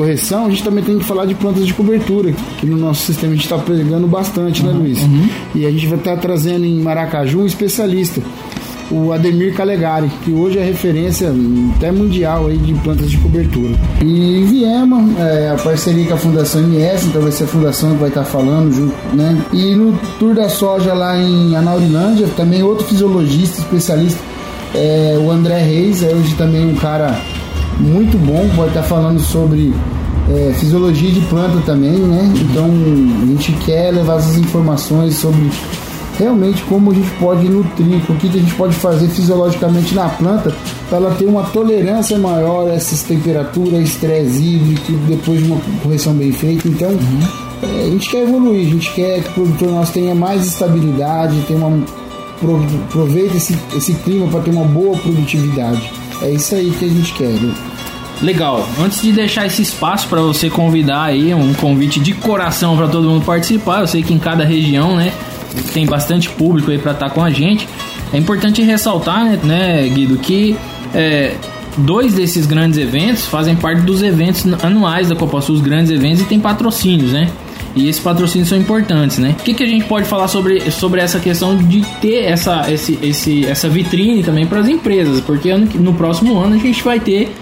correção, 0.00 0.46
a 0.46 0.48
gente 0.48 0.62
também 0.62 0.82
tem 0.82 0.98
que 0.98 1.04
falar 1.04 1.26
de 1.26 1.34
plantas 1.34 1.66
de 1.66 1.74
cobertura, 1.74 2.32
que 2.58 2.64
no 2.64 2.78
nosso 2.78 3.02
sistema 3.02 3.34
a 3.34 3.36
gente 3.36 3.44
está 3.44 3.58
pregando 3.58 4.06
bastante, 4.06 4.62
né, 4.62 4.70
uhum, 4.70 4.78
né, 4.78 4.82
Luiz? 4.82 5.02
Uhum. 5.02 5.28
E 5.54 5.66
a 5.66 5.70
gente 5.70 5.86
vai 5.86 5.98
estar 5.98 6.14
tá 6.14 6.16
trazendo 6.16 6.64
em 6.64 6.80
Maracaju 6.80 7.40
um 7.40 7.46
especialista, 7.46 8.22
o 8.90 9.12
Ademir 9.12 9.54
Calegari, 9.54 10.10
que 10.24 10.32
hoje 10.32 10.58
é 10.58 10.64
referência 10.64 11.30
até 11.76 11.92
mundial 11.92 12.46
aí 12.46 12.56
de 12.56 12.72
plantas 12.74 13.10
de 13.10 13.18
cobertura. 13.18 13.74
E 14.02 14.42
Viema, 14.48 15.04
é, 15.18 15.50
a 15.50 15.62
parceria 15.62 16.06
com 16.06 16.14
a 16.14 16.16
Fundação 16.16 16.62
MS, 16.62 17.06
então 17.06 17.20
vai 17.20 17.30
ser 17.30 17.44
a 17.44 17.46
fundação 17.46 17.92
que 17.92 17.98
vai 17.98 18.08
estar 18.08 18.22
tá 18.22 18.26
falando 18.26 18.72
junto, 18.72 18.94
né? 19.14 19.38
E 19.52 19.74
no 19.74 19.92
Tour 20.18 20.34
da 20.34 20.48
Soja 20.48 20.94
lá 20.94 21.16
em 21.18 21.54
Anaurilândia, 21.54 22.26
também 22.36 22.62
outro 22.62 22.86
fisiologista, 22.86 23.60
especialista, 23.60 24.18
é, 24.74 25.18
o 25.20 25.30
André 25.30 25.58
Reis, 25.58 26.02
é 26.02 26.08
hoje 26.08 26.34
também 26.36 26.66
um 26.66 26.74
cara 26.74 27.20
muito 27.80 28.16
bom, 28.18 28.46
vai 28.56 28.68
estar 28.68 28.82
falando 28.82 29.18
sobre 29.20 29.74
é, 30.28 30.52
fisiologia 30.54 31.10
de 31.10 31.20
planta 31.22 31.58
também, 31.64 31.98
né? 31.98 32.32
Então 32.36 32.66
a 33.22 33.26
gente 33.26 33.52
quer 33.64 33.92
levar 33.92 34.18
essas 34.18 34.36
informações 34.36 35.16
sobre 35.16 35.50
realmente 36.18 36.62
como 36.64 36.90
a 36.90 36.94
gente 36.94 37.10
pode 37.12 37.48
nutrir, 37.48 37.96
o 37.96 38.14
que 38.16 38.28
a 38.28 38.32
gente 38.32 38.54
pode 38.54 38.74
fazer 38.74 39.08
fisiologicamente 39.08 39.94
na 39.94 40.08
planta 40.10 40.54
para 40.88 40.98
ela 40.98 41.14
ter 41.14 41.24
uma 41.24 41.44
tolerância 41.44 42.18
maior 42.18 42.68
a 42.68 42.74
essas 42.74 43.02
temperaturas, 43.02 43.80
estresse 43.80 44.38
hídrico, 44.38 44.92
depois 45.08 45.42
de 45.42 45.50
uma 45.50 45.60
correção 45.82 46.12
bem 46.12 46.30
feita. 46.30 46.68
Então 46.68 46.90
uhum. 46.90 47.20
é, 47.62 47.84
a 47.86 47.90
gente 47.90 48.10
quer 48.10 48.22
evoluir, 48.22 48.66
a 48.66 48.70
gente 48.70 48.92
quer 48.92 49.22
que 49.22 49.30
o 49.30 49.32
produtor 49.32 49.70
nosso 49.70 49.92
tenha 49.92 50.14
mais 50.14 50.46
estabilidade, 50.46 51.42
tenha 51.48 51.64
uma 51.64 51.82
aproveita 52.88 53.36
esse, 53.36 53.58
esse 53.76 53.92
clima 53.94 54.26
para 54.28 54.40
ter 54.40 54.50
uma 54.50 54.64
boa 54.64 54.96
produtividade. 54.96 55.92
É 56.22 56.30
isso 56.30 56.54
aí 56.54 56.70
que 56.70 56.84
a 56.84 56.88
gente 56.88 57.12
quer. 57.14 57.28
Né? 57.28 57.54
Legal. 58.22 58.68
Antes 58.78 59.00
de 59.00 59.12
deixar 59.12 59.46
esse 59.46 59.62
espaço 59.62 60.06
para 60.08 60.20
você 60.20 60.50
convidar 60.50 61.04
aí 61.04 61.34
um 61.34 61.54
convite 61.54 61.98
de 61.98 62.12
coração 62.12 62.76
para 62.76 62.86
todo 62.86 63.08
mundo 63.08 63.24
participar, 63.24 63.80
eu 63.80 63.86
sei 63.86 64.02
que 64.02 64.12
em 64.12 64.18
cada 64.18 64.44
região, 64.44 64.96
né, 64.96 65.12
tem 65.72 65.86
bastante 65.86 66.28
público 66.28 66.70
aí 66.70 66.78
para 66.78 66.92
estar 66.92 67.08
tá 67.08 67.14
com 67.14 67.22
a 67.22 67.30
gente. 67.30 67.66
É 68.12 68.18
importante 68.18 68.60
ressaltar, 68.62 69.24
né, 69.44 69.88
Guido, 69.88 70.18
que 70.18 70.56
é, 70.94 71.34
dois 71.78 72.14
desses 72.14 72.46
grandes 72.46 72.78
eventos 72.78 73.26
fazem 73.26 73.56
parte 73.56 73.82
dos 73.82 74.02
eventos 74.02 74.44
anuais 74.62 75.08
da 75.08 75.16
Copa 75.16 75.40
Sul, 75.40 75.54
os 75.56 75.60
grandes 75.60 75.90
eventos 75.90 76.20
e 76.20 76.24
tem 76.24 76.38
patrocínios, 76.38 77.12
né? 77.12 77.30
E 77.74 77.88
esses 77.88 78.02
patrocínios 78.02 78.48
são 78.48 78.58
importantes, 78.58 79.18
né? 79.18 79.36
O 79.38 79.42
que, 79.44 79.54
que 79.54 79.62
a 79.62 79.66
gente 79.66 79.84
pode 79.84 80.06
falar 80.06 80.26
sobre, 80.26 80.70
sobre 80.72 81.00
essa 81.00 81.20
questão 81.20 81.56
de 81.56 81.82
ter 82.00 82.24
essa, 82.24 82.70
esse, 82.70 82.98
esse, 83.00 83.46
essa 83.46 83.68
vitrine 83.68 84.24
também 84.24 84.44
para 84.44 84.58
as 84.58 84.68
empresas? 84.68 85.20
Porque 85.20 85.54
no 85.54 85.94
próximo 85.94 86.38
ano 86.38 86.56
a 86.56 86.58
gente 86.58 86.82
vai 86.82 86.98
ter 86.98 87.32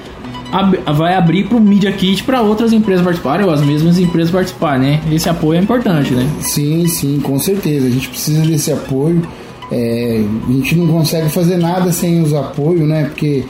ab 0.53 0.79
vai 0.95 1.15
abrir 1.15 1.47
para 1.49 1.57
o 1.57 1.61
Media 1.61 1.93
Kit 1.93 2.25
para 2.25 2.41
outras 2.43 2.73
empresas 2.73 3.05
participarem 3.05 3.47
ou 3.47 3.53
as 3.53 3.61
mesmas 3.61 3.99
empresas 3.99 4.31
participarem, 4.31 4.81
né? 4.81 5.01
Esse 5.13 5.29
apoio 5.29 5.59
é 5.59 5.63
importante, 5.63 6.15
né? 6.15 6.29
Sim, 6.41 6.87
sim, 6.89 7.21
com 7.21 7.39
certeza. 7.39 7.87
A 7.87 7.91
gente 7.91 8.09
precisa 8.09 8.43
desse 8.43 8.73
apoio. 8.73 9.23
É, 9.71 10.25
a 10.49 10.53
gente 10.53 10.77
não 10.77 10.87
consegue 10.87 11.29
fazer 11.29 11.59
nada 11.59 11.93
sem 11.93 12.23
os 12.23 12.33
apoios, 12.33 12.89
né? 12.89 13.05
Porque 13.05 13.45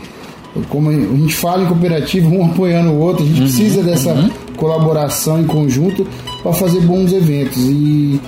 como 0.68 0.90
a 0.90 0.92
gente 0.92 1.34
fala 1.34 1.62
em 1.62 1.66
cooperativa, 1.66 2.28
um 2.28 2.46
apoiando 2.46 2.90
o 2.90 2.98
outro, 2.98 3.22
a 3.22 3.26
gente 3.26 3.40
uhum, 3.40 3.46
precisa 3.46 3.82
dessa 3.82 4.12
uhum. 4.12 4.30
colaboração 4.56 5.40
em 5.40 5.44
conjunto 5.44 6.06
para 6.42 6.52
fazer 6.52 6.80
bons 6.80 7.12
eventos 7.12 7.58
e, 7.58 8.20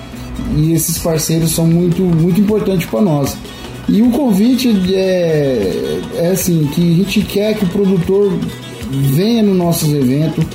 e 0.55 0.71
esses 0.73 0.97
parceiros 0.99 1.51
são 1.51 1.65
muito, 1.65 2.01
muito 2.01 2.39
importantes 2.39 2.85
para 2.85 3.01
nós. 3.01 3.37
E 3.89 4.01
o 4.01 4.09
convite 4.11 4.69
é, 4.93 5.99
é 6.15 6.27
assim, 6.27 6.65
que 6.73 6.93
a 6.93 6.95
gente 6.95 7.21
quer 7.21 7.55
que 7.55 7.65
o 7.65 7.67
produtor 7.67 8.31
venha 8.91 9.43
nos 9.43 9.57
nossos 9.57 9.93
eventos, 9.93 10.45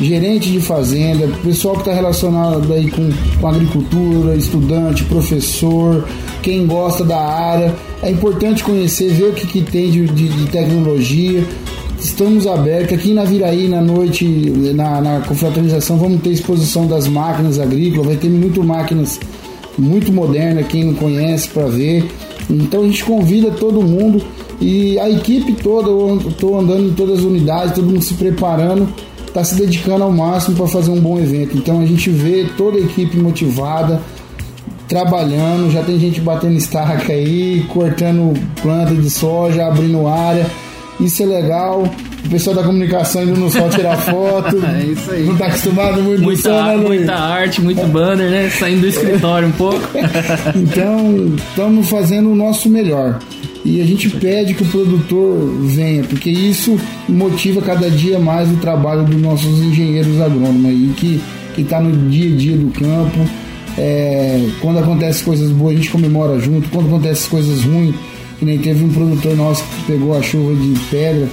gerente 0.00 0.50
de 0.50 0.60
fazenda, 0.60 1.26
pessoal 1.42 1.74
que 1.74 1.80
está 1.80 1.94
relacionado 1.94 2.70
aí 2.72 2.90
com, 2.90 3.10
com 3.40 3.46
agricultura, 3.46 4.36
estudante, 4.36 5.04
professor, 5.04 6.06
quem 6.42 6.66
gosta 6.66 7.02
da 7.02 7.18
área. 7.18 7.74
É 8.02 8.10
importante 8.10 8.62
conhecer, 8.62 9.10
ver 9.12 9.30
o 9.30 9.32
que, 9.32 9.46
que 9.46 9.62
tem 9.62 9.90
de, 9.90 10.06
de, 10.06 10.28
de 10.28 10.46
tecnologia. 10.50 11.44
Estamos 11.98 12.46
abertos 12.46 12.92
aqui 12.92 13.14
na 13.14 13.24
Viraí, 13.24 13.68
na 13.68 13.80
noite, 13.80 14.26
na, 14.26 15.00
na 15.00 15.20
confraternização, 15.20 15.96
vamos 15.96 16.20
ter 16.20 16.30
exposição 16.30 16.86
das 16.86 17.08
máquinas 17.08 17.58
agrícolas, 17.58 18.06
vai 18.06 18.16
ter 18.16 18.28
muito 18.28 18.62
máquinas 18.62 19.18
muito 19.78 20.12
modernas, 20.12 20.66
quem 20.68 20.84
não 20.84 20.94
conhece, 20.94 21.48
para 21.48 21.66
ver. 21.66 22.06
Então 22.48 22.82
a 22.82 22.84
gente 22.84 23.04
convida 23.04 23.50
todo 23.50 23.82
mundo 23.82 24.22
e 24.60 24.98
a 24.98 25.10
equipe 25.10 25.52
toda, 25.54 25.88
eu 25.88 26.16
estou 26.28 26.58
andando 26.58 26.88
em 26.88 26.94
todas 26.94 27.18
as 27.18 27.24
unidades, 27.24 27.74
todo 27.74 27.86
mundo 27.86 28.02
se 28.02 28.14
preparando, 28.14 28.88
está 29.26 29.44
se 29.44 29.54
dedicando 29.54 30.04
ao 30.04 30.12
máximo 30.12 30.56
para 30.56 30.66
fazer 30.66 30.90
um 30.90 31.00
bom 31.00 31.18
evento. 31.18 31.56
Então 31.56 31.80
a 31.80 31.86
gente 31.86 32.08
vê 32.08 32.46
toda 32.56 32.78
a 32.78 32.80
equipe 32.80 33.16
motivada, 33.18 34.00
trabalhando, 34.88 35.70
já 35.70 35.82
tem 35.82 35.98
gente 35.98 36.20
batendo 36.20 36.56
estaca 36.56 37.12
aí, 37.12 37.66
cortando 37.68 38.32
planta 38.62 38.94
de 38.94 39.10
soja, 39.10 39.66
abrindo 39.66 40.06
área. 40.06 40.46
Isso 41.00 41.22
é 41.22 41.26
legal. 41.26 41.82
O 42.26 42.28
pessoal 42.28 42.56
da 42.56 42.62
comunicação 42.64 43.22
indo 43.22 43.36
no 43.36 43.50
sol 43.50 43.68
tirar 43.70 43.96
foto. 43.96 44.56
é 44.66 44.84
isso 44.84 45.10
aí. 45.10 45.24
Não 45.24 45.36
tá 45.36 45.46
acostumado 45.46 46.02
muito 46.02 46.22
muita, 46.22 46.42
sol, 46.42 46.62
né? 46.64 46.76
Muita 46.76 47.14
arte, 47.14 47.60
muito 47.60 47.86
banner, 47.86 48.28
né? 48.28 48.50
Saindo 48.50 48.80
do 48.80 48.88
escritório 48.88 49.48
um 49.48 49.52
pouco. 49.52 49.88
então, 50.54 51.34
estamos 51.36 51.88
fazendo 51.88 52.30
o 52.30 52.34
nosso 52.34 52.68
melhor. 52.68 53.18
E 53.64 53.80
a 53.80 53.84
gente 53.84 54.08
pede 54.10 54.54
que 54.54 54.62
o 54.62 54.66
produtor 54.66 55.38
venha, 55.62 56.04
porque 56.04 56.30
isso 56.30 56.78
motiva 57.08 57.60
cada 57.60 57.90
dia 57.90 58.18
mais 58.18 58.50
o 58.50 58.56
trabalho 58.56 59.04
dos 59.04 59.20
nossos 59.20 59.60
engenheiros 59.60 60.20
agrônomos 60.20 60.66
aí, 60.66 60.92
que 60.96 61.20
está 61.60 61.80
no 61.80 62.08
dia 62.08 62.32
a 62.32 62.36
dia 62.36 62.56
do 62.56 62.70
campo. 62.70 63.28
É, 63.78 64.48
quando 64.60 64.78
acontece 64.78 65.22
coisas 65.22 65.50
boas, 65.50 65.74
a 65.74 65.76
gente 65.76 65.90
comemora 65.90 66.38
junto. 66.38 66.68
Quando 66.70 66.86
acontece 66.86 67.28
coisas 67.28 67.62
ruins, 67.62 67.94
que 68.38 68.44
nem 68.44 68.58
teve 68.58 68.84
um 68.84 68.88
produtor 68.88 69.36
nosso 69.36 69.64
que 69.64 69.92
pegou 69.92 70.16
a 70.16 70.22
chuva 70.22 70.54
de 70.54 70.78
pedra. 70.90 71.28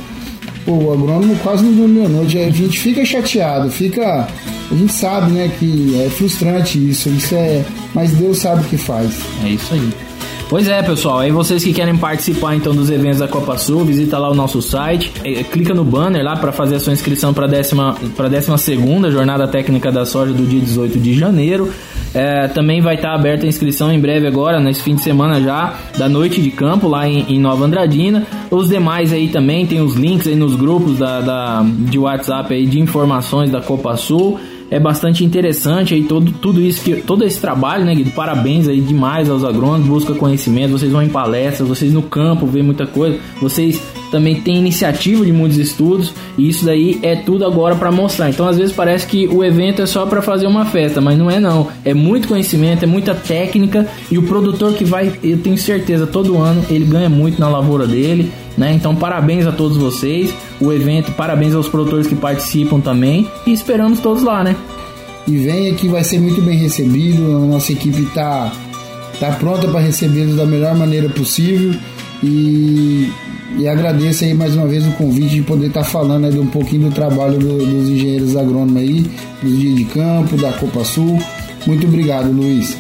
Pô, 0.66 0.72
o 0.72 0.94
agrônomo 0.94 1.36
quase 1.40 1.64
não 1.64 1.74
dormiu 1.74 2.06
a 2.06 2.10
noite. 2.10 2.38
A 2.38 2.50
gente 2.50 2.80
fica 2.80 3.04
chateado, 3.04 3.70
fica. 3.70 4.28
A 4.72 4.76
gente 4.76 4.94
sabe, 4.94 5.32
né, 5.32 5.52
que 5.60 6.02
é 6.02 6.10
frustrante 6.10 6.78
isso. 6.78 7.10
Isso 7.10 7.36
é. 7.36 7.64
Mas 7.94 8.12
Deus 8.12 8.40
sabe 8.40 8.62
o 8.62 8.70
que 8.70 8.78
faz. 8.78 9.14
É 9.44 9.50
isso 9.50 9.74
aí. 9.74 9.90
Pois 10.50 10.68
é, 10.68 10.84
pessoal. 10.84 11.20
Aí 11.20 11.32
vocês 11.32 11.64
que 11.64 11.74
querem 11.74 11.98
participar 11.98 12.56
então 12.56 12.76
dos 12.76 12.90
eventos 12.90 13.20
da 13.20 13.28
Copa 13.28 13.58
Sul, 13.58 13.84
visita 13.84 14.18
lá 14.18 14.30
o 14.30 14.36
nosso 14.36 14.62
site, 14.62 15.12
é, 15.24 15.44
clica 15.44 15.74
no 15.74 15.84
banner 15.84 16.24
lá 16.24 16.36
para 16.36 16.52
fazer 16.52 16.76
a 16.76 16.80
sua 16.80 16.94
inscrição 16.94 17.34
para 17.34 17.46
a 17.46 17.48
décima, 17.48 17.98
para 18.16 18.30
décima 18.30 18.58
segunda 18.58 19.10
jornada 19.10 19.48
técnica 19.48 19.92
da 19.92 20.06
soja 20.06 20.32
do 20.32 20.46
dia 20.46 20.62
18 20.62 21.00
de 21.00 21.14
janeiro. 21.18 21.74
É, 22.14 22.48
também 22.48 22.80
vai 22.80 22.96
estar 22.96 23.14
aberta 23.14 23.46
a 23.46 23.50
inscrição 23.50 23.92
em 23.92 24.00
breve 24.00 24.28
agora, 24.28 24.60
nesse 24.60 24.84
fim 24.84 24.96
de 24.96 25.02
semana 25.02 25.42
já, 25.42 25.74
da 25.98 26.08
noite 26.08 26.42
de 26.42 26.52
campo 26.52 26.88
lá 26.88 27.08
em, 27.08 27.26
em 27.28 27.40
Nova 27.40 27.66
Andradina. 27.66 28.26
Os 28.52 28.70
demais 28.70 29.12
aí 29.12 29.30
também 29.30 29.66
tem 29.66 29.82
os 29.82 29.96
links 29.96 30.28
aí 30.28 30.36
nos 30.36 30.56
grupos 30.56 31.00
da, 31.00 31.22
da, 31.22 31.66
de 31.66 31.98
WhatsApp 31.98 32.54
aí 32.54 32.66
de 32.66 32.80
informações 32.80 33.50
da 33.50 33.62
Copa 33.62 33.96
Sul 33.96 34.40
é 34.74 34.80
bastante 34.80 35.24
interessante 35.24 35.94
aí 35.94 36.04
todo, 36.04 36.32
tudo 36.32 36.60
isso 36.60 36.84
que 36.84 36.96
todo 36.96 37.24
esse 37.24 37.40
trabalho, 37.40 37.86
né, 37.86 37.94
Guido? 37.94 38.10
Parabéns 38.10 38.68
aí 38.68 38.82
demais 38.82 39.30
aos 39.30 39.44
agrônomos, 39.44 39.88
busca 39.88 40.16
conhecimento, 40.16 40.72
vocês 40.72 40.92
vão 40.92 41.04
em 41.04 41.10
palestras, 41.10 41.70
vocês 41.70 41.94
no 41.94 42.02
campo 42.02 42.48
vê 42.48 42.64
muita 42.64 42.88
coisa, 42.88 43.20
vocês 43.40 43.80
também 44.14 44.40
têm 44.40 44.58
iniciativa 44.58 45.26
de 45.26 45.34
muitos 45.34 45.58
estudos 45.58 46.14
e 46.38 46.48
isso 46.48 46.64
daí 46.64 47.00
é 47.02 47.16
tudo 47.16 47.46
agora 47.46 47.76
para 47.76 47.92
mostrar. 47.92 48.30
Então 48.30 48.48
às 48.48 48.58
vezes 48.58 48.72
parece 48.72 49.08
que 49.08 49.28
o 49.28 49.44
evento 49.44 49.82
é 49.82 49.86
só 49.86 50.06
para 50.06 50.22
fazer 50.22 50.48
uma 50.48 50.66
festa, 50.66 51.02
mas 51.02 51.18
não 51.18 51.30
é 51.30 51.40
não. 51.40 51.68
É 51.84 51.94
muito 51.94 52.28
conhecimento, 52.28 52.84
é 52.84 52.88
muita 52.88 53.16
técnica 53.16 53.88
e 54.12 54.18
o 54.18 54.24
produtor 54.24 54.74
que 54.74 54.86
vai, 54.86 55.12
eu 55.24 55.40
tenho 55.40 55.58
certeza, 55.58 56.06
todo 56.06 56.38
ano 56.38 56.64
ele 56.70 56.86
ganha 56.86 57.10
muito 57.10 57.40
na 57.40 57.50
lavoura 57.50 57.88
dele 57.88 58.32
né? 58.56 58.72
Então, 58.74 58.96
parabéns 58.96 59.48
a 59.48 59.52
todos 59.52 59.78
vocês, 59.78 60.34
o 60.62 60.72
evento, 60.72 61.12
parabéns 61.14 61.56
aos 61.56 61.68
produtores 61.68 62.06
que 62.06 62.16
participam 62.16 62.80
também 62.80 63.28
e 63.48 63.52
esperamos 63.52 64.00
todos 64.00 64.22
lá, 64.22 64.44
né? 64.44 64.56
E 65.28 65.38
venha 65.38 65.74
que 65.74 65.88
vai 65.88 66.04
ser 66.04 66.20
muito 66.20 66.40
bem 66.42 66.58
recebido, 66.58 67.24
a 67.36 67.40
nossa 67.40 67.72
equipe 67.72 68.04
está 68.04 68.52
tá 69.20 69.32
pronta 69.32 69.68
para 69.68 69.80
recebê-los 69.80 70.36
da 70.36 70.46
melhor 70.46 70.76
maneira 70.76 71.10
possível 71.10 71.74
e, 72.22 73.12
e 73.58 73.68
agradeço 73.68 74.24
aí 74.24 74.34
mais 74.34 74.56
uma 74.56 74.68
vez 74.68 74.86
o 74.88 74.92
convite 74.92 75.36
de 75.36 75.42
poder 75.42 75.68
estar 75.68 75.84
tá 75.84 75.86
falando 75.86 76.26
aí 76.26 76.32
de 76.32 76.40
um 76.40 76.48
pouquinho 76.48 76.90
do 76.90 76.96
trabalho 76.96 77.38
do, 77.38 77.58
dos 77.58 77.90
engenheiros 77.90 78.36
agrônomos 78.36 78.78
aí, 78.78 79.06
dos 79.42 79.60
dias 79.60 79.76
de 79.76 79.86
campo, 79.86 80.38
da 80.38 80.52
Copa 80.54 80.84
Sul. 80.84 81.20
Muito 81.66 81.88
obrigado, 81.88 82.32
Luiz. 82.32 82.78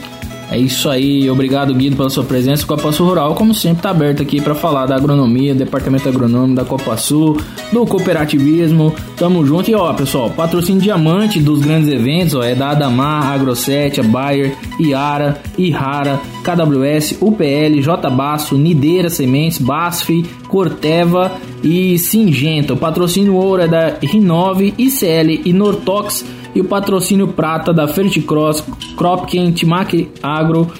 É 0.51 0.57
isso 0.57 0.89
aí, 0.89 1.29
obrigado 1.29 1.73
Guido 1.73 1.95
pela 1.95 2.09
sua 2.09 2.23
presença. 2.23 2.63
O 2.63 2.67
Copa 2.67 2.91
Sul 2.91 3.07
Rural, 3.07 3.33
como 3.35 3.53
sempre, 3.53 3.79
está 3.79 3.89
aberto 3.89 4.21
aqui 4.21 4.39
para 4.41 4.53
falar 4.53 4.85
da 4.85 4.95
agronomia, 4.95 5.55
departamento 5.55 6.07
agronômico 6.07 6.55
da 6.55 6.65
Copa 6.65 6.95
Sul, 6.97 7.37
do 7.71 7.85
cooperativismo. 7.85 8.93
Tamo 9.17 9.45
junto 9.45 9.71
e 9.71 9.75
ó, 9.75 9.91
pessoal, 9.93 10.29
patrocínio 10.29 10.81
diamante 10.81 11.39
dos 11.39 11.59
grandes 11.59 11.91
eventos 11.91 12.35
ó, 12.35 12.43
é 12.43 12.53
da 12.53 12.69
Adamar, 12.69 13.31
Agrosete, 13.33 14.01
Bayer, 14.01 14.55
Iara, 14.79 15.41
Ihara, 15.57 16.19
KWS, 16.43 17.17
UPL, 17.21 17.81
J 17.81 18.09
Basso, 18.09 18.55
Nideira 18.55 19.09
Sementes, 19.09 19.57
Basf, 19.57 20.09
Corteva 20.47 21.31
e 21.63 21.97
Singenta. 21.97 22.73
O 22.73 22.77
patrocínio 22.77 23.35
ouro 23.35 23.63
é 23.63 23.67
da 23.67 23.97
Rinove, 24.01 24.73
ICL 24.77 25.41
e 25.45 25.53
Nortox 25.53 26.23
e 26.55 26.61
o 26.61 26.65
patrocínio 26.65 27.27
prata 27.27 27.73
da 27.73 27.87
Ferticross, 27.87 28.63
Cropken, 28.97 29.51
Timac 29.51 30.09
Agro, 30.21 30.71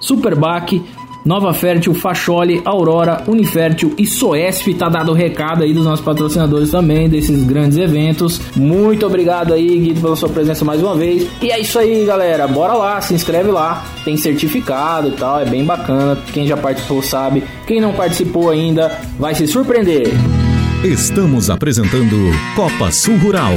Superbac, 0.00 0.82
Nova 1.24 1.54
Fértil, 1.54 1.94
Facholi, 1.94 2.60
Aurora, 2.64 3.22
Unifértil 3.28 3.94
e 3.96 4.06
Soesp. 4.06 4.74
Tá 4.74 4.88
dado 4.88 5.12
o 5.12 5.14
recado 5.14 5.62
aí 5.62 5.72
dos 5.72 5.84
nossos 5.84 6.04
patrocinadores 6.04 6.70
também, 6.70 7.08
desses 7.08 7.44
grandes 7.44 7.78
eventos. 7.78 8.40
Muito 8.56 9.06
obrigado 9.06 9.52
aí, 9.52 9.78
Guido, 9.78 10.00
pela 10.00 10.16
sua 10.16 10.28
presença 10.28 10.64
mais 10.64 10.82
uma 10.82 10.96
vez. 10.96 11.28
E 11.40 11.50
é 11.50 11.60
isso 11.60 11.78
aí, 11.78 12.04
galera. 12.04 12.48
Bora 12.48 12.74
lá, 12.74 13.00
se 13.00 13.14
inscreve 13.14 13.50
lá. 13.50 13.84
Tem 14.04 14.16
certificado 14.16 15.08
e 15.08 15.12
tal, 15.12 15.40
é 15.40 15.44
bem 15.44 15.64
bacana. 15.64 16.18
Quem 16.32 16.46
já 16.46 16.56
participou 16.56 17.02
sabe. 17.02 17.44
Quem 17.66 17.80
não 17.80 17.92
participou 17.92 18.50
ainda 18.50 19.00
vai 19.18 19.34
se 19.34 19.46
surpreender. 19.46 20.08
Estamos 20.82 21.48
apresentando 21.48 22.16
Copa 22.56 22.90
Sul 22.90 23.16
Rural. 23.18 23.54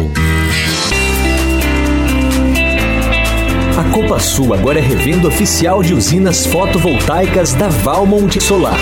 A 3.77 3.83
Copa 3.91 4.17
Sul 4.19 4.53
agora 4.53 4.79
é 4.79 4.81
revenda 4.81 5.27
oficial 5.27 5.83
de 5.83 5.93
usinas 5.93 6.45
fotovoltaicas 6.45 7.53
da 7.53 7.67
Valmont 7.67 8.39
Solar. 8.39 8.79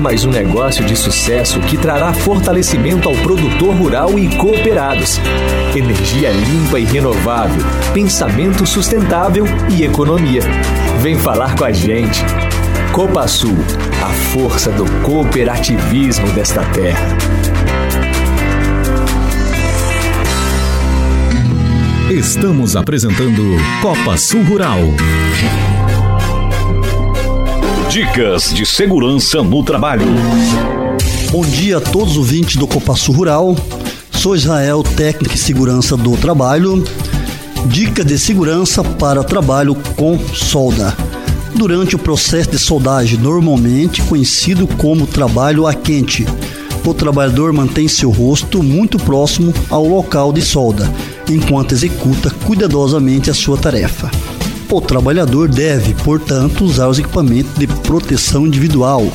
Mais 0.00 0.24
um 0.24 0.30
negócio 0.30 0.84
de 0.84 0.96
sucesso 0.96 1.60
que 1.60 1.78
trará 1.78 2.12
fortalecimento 2.12 3.08
ao 3.08 3.14
produtor 3.14 3.72
rural 3.76 4.18
e 4.18 4.28
cooperados. 4.36 5.20
Energia 5.76 6.32
limpa 6.32 6.80
e 6.80 6.84
renovável, 6.84 7.64
pensamento 7.94 8.66
sustentável 8.66 9.44
e 9.70 9.84
economia. 9.84 10.42
Vem 11.00 11.16
falar 11.16 11.54
com 11.54 11.64
a 11.64 11.70
gente. 11.70 12.20
Copa 12.92 13.28
Sul, 13.28 13.56
a 14.02 14.08
força 14.08 14.72
do 14.72 14.84
cooperativismo 15.02 16.26
desta 16.32 16.64
terra. 16.72 17.16
Estamos 22.10 22.76
apresentando 22.76 23.42
Copa 23.82 24.16
Sul 24.16 24.44
Rural. 24.44 24.78
Dicas 27.90 28.54
de 28.54 28.64
segurança 28.64 29.42
no 29.42 29.64
trabalho. 29.64 30.06
Bom 31.32 31.44
dia 31.44 31.78
a 31.78 31.80
todos 31.80 32.12
os 32.12 32.18
ouvintes 32.18 32.54
do 32.56 32.66
Copa 32.68 32.94
Sul 32.94 33.12
Rural. 33.12 33.56
Sou 34.12 34.36
Israel, 34.36 34.84
técnico 34.84 35.34
de 35.34 35.40
segurança 35.40 35.96
do 35.96 36.16
trabalho. 36.16 36.84
Dica 37.66 38.04
de 38.04 38.16
segurança 38.16 38.84
para 38.84 39.24
trabalho 39.24 39.74
com 39.96 40.16
solda. 40.32 40.96
Durante 41.56 41.96
o 41.96 41.98
processo 41.98 42.50
de 42.50 42.58
soldagem, 42.58 43.18
normalmente 43.18 44.00
conhecido 44.02 44.68
como 44.68 45.08
trabalho 45.08 45.66
a 45.66 45.74
quente, 45.74 46.24
o 46.84 46.94
trabalhador 46.94 47.52
mantém 47.52 47.88
seu 47.88 48.10
rosto 48.10 48.62
muito 48.62 48.96
próximo 48.96 49.52
ao 49.68 49.84
local 49.84 50.32
de 50.32 50.40
solda, 50.40 50.88
enquanto 51.28 51.72
executa 51.72 52.30
cuidadosamente 52.44 53.30
a 53.30 53.34
sua 53.34 53.56
tarefa. 53.56 54.10
O 54.70 54.80
trabalhador 54.80 55.48
deve, 55.48 55.94
portanto, 55.94 56.64
usar 56.64 56.88
os 56.88 56.98
equipamentos 56.98 57.54
de 57.56 57.66
proteção 57.66 58.46
individual, 58.46 59.06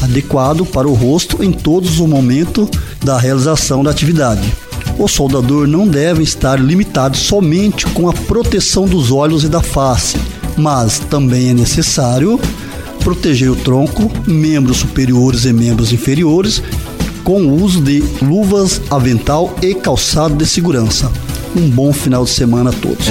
adequado 0.00 0.64
para 0.64 0.88
o 0.88 0.94
rosto 0.94 1.42
em 1.42 1.52
todos 1.52 1.98
os 1.98 2.06
momentos 2.06 2.68
da 3.02 3.18
realização 3.18 3.82
da 3.82 3.90
atividade. 3.90 4.52
O 4.98 5.08
soldador 5.08 5.66
não 5.66 5.88
deve 5.88 6.22
estar 6.22 6.60
limitado 6.60 7.16
somente 7.16 7.86
com 7.86 8.08
a 8.08 8.12
proteção 8.12 8.86
dos 8.86 9.10
olhos 9.10 9.42
e 9.42 9.48
da 9.48 9.62
face, 9.62 10.16
mas 10.56 10.98
também 10.98 11.50
é 11.50 11.54
necessário 11.54 12.38
proteger 13.02 13.50
o 13.50 13.56
tronco, 13.56 14.10
membros 14.26 14.78
superiores 14.78 15.44
e 15.44 15.52
membros 15.52 15.92
inferiores, 15.92 16.62
com 17.24 17.42
o 17.42 17.62
uso 17.62 17.80
de 17.80 18.02
luvas, 18.20 18.80
avental 18.90 19.54
e 19.60 19.74
calçado 19.74 20.36
de 20.36 20.46
segurança. 20.46 21.10
Um 21.54 21.68
bom 21.68 21.92
final 21.92 22.24
de 22.24 22.30
semana 22.30 22.70
a 22.70 22.72
todos. 22.72 23.06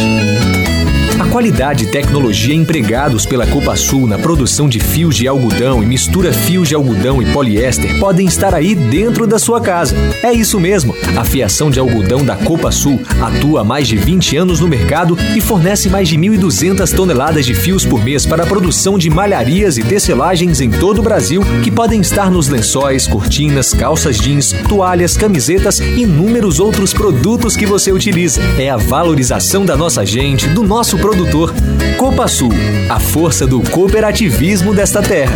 A 1.21 1.25
qualidade 1.25 1.83
e 1.83 1.87
tecnologia 1.87 2.55
empregados 2.55 3.27
pela 3.27 3.45
Copa 3.45 3.75
Sul 3.75 4.07
na 4.07 4.17
produção 4.17 4.67
de 4.67 4.79
fios 4.79 5.15
de 5.15 5.27
algodão 5.27 5.83
e 5.83 5.85
mistura 5.85 6.33
fios 6.33 6.67
de 6.67 6.73
algodão 6.73 7.21
e 7.21 7.31
poliéster 7.31 7.99
podem 7.99 8.25
estar 8.25 8.55
aí 8.55 8.73
dentro 8.73 9.27
da 9.27 9.37
sua 9.37 9.61
casa. 9.61 9.95
É 10.23 10.33
isso 10.33 10.59
mesmo. 10.59 10.95
A 11.15 11.23
fiação 11.23 11.69
de 11.69 11.79
algodão 11.79 12.25
da 12.25 12.35
Copa 12.35 12.71
Sul 12.71 12.99
atua 13.21 13.61
há 13.61 13.63
mais 13.63 13.87
de 13.87 13.97
20 13.97 14.35
anos 14.35 14.59
no 14.61 14.67
mercado 14.67 15.15
e 15.35 15.39
fornece 15.39 15.89
mais 15.89 16.09
de 16.09 16.17
1.200 16.17 16.91
toneladas 16.95 17.45
de 17.45 17.53
fios 17.53 17.85
por 17.85 18.03
mês 18.03 18.25
para 18.25 18.41
a 18.41 18.47
produção 18.47 18.97
de 18.97 19.07
malharias 19.07 19.77
e 19.77 19.83
tecelagens 19.83 20.59
em 20.59 20.71
todo 20.71 21.01
o 21.01 21.03
Brasil 21.03 21.43
que 21.63 21.69
podem 21.69 22.01
estar 22.01 22.31
nos 22.31 22.47
lençóis, 22.47 23.05
cortinas, 23.05 23.75
calças 23.75 24.17
jeans, 24.17 24.55
toalhas, 24.67 25.15
camisetas 25.15 25.79
e 25.79 26.01
inúmeros 26.01 26.59
outros 26.59 26.95
produtos 26.95 27.55
que 27.55 27.67
você 27.67 27.91
utiliza. 27.91 28.41
É 28.57 28.71
a 28.71 28.77
valorização 28.77 29.63
da 29.63 29.77
nossa 29.77 30.03
gente, 30.03 30.47
do 30.47 30.63
nosso 30.63 30.97
produto 30.97 31.10
produtor. 31.11 31.53
Copa 31.97 32.25
Sul, 32.27 32.51
a 32.89 32.97
força 32.97 33.45
do 33.45 33.59
cooperativismo 33.69 34.73
desta 34.73 35.01
terra. 35.01 35.35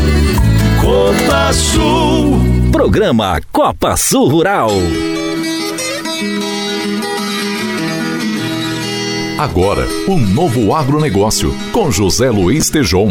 Copa 0.82 1.52
Sul. 1.52 2.40
Programa 2.72 3.42
Copa 3.52 3.98
Sul 3.98 4.30
Rural. 4.30 4.70
Agora, 9.38 9.86
um 10.08 10.18
novo 10.18 10.74
agronegócio 10.74 11.54
com 11.74 11.92
José 11.92 12.30
Luiz 12.32 12.70
Tejon. 12.70 13.10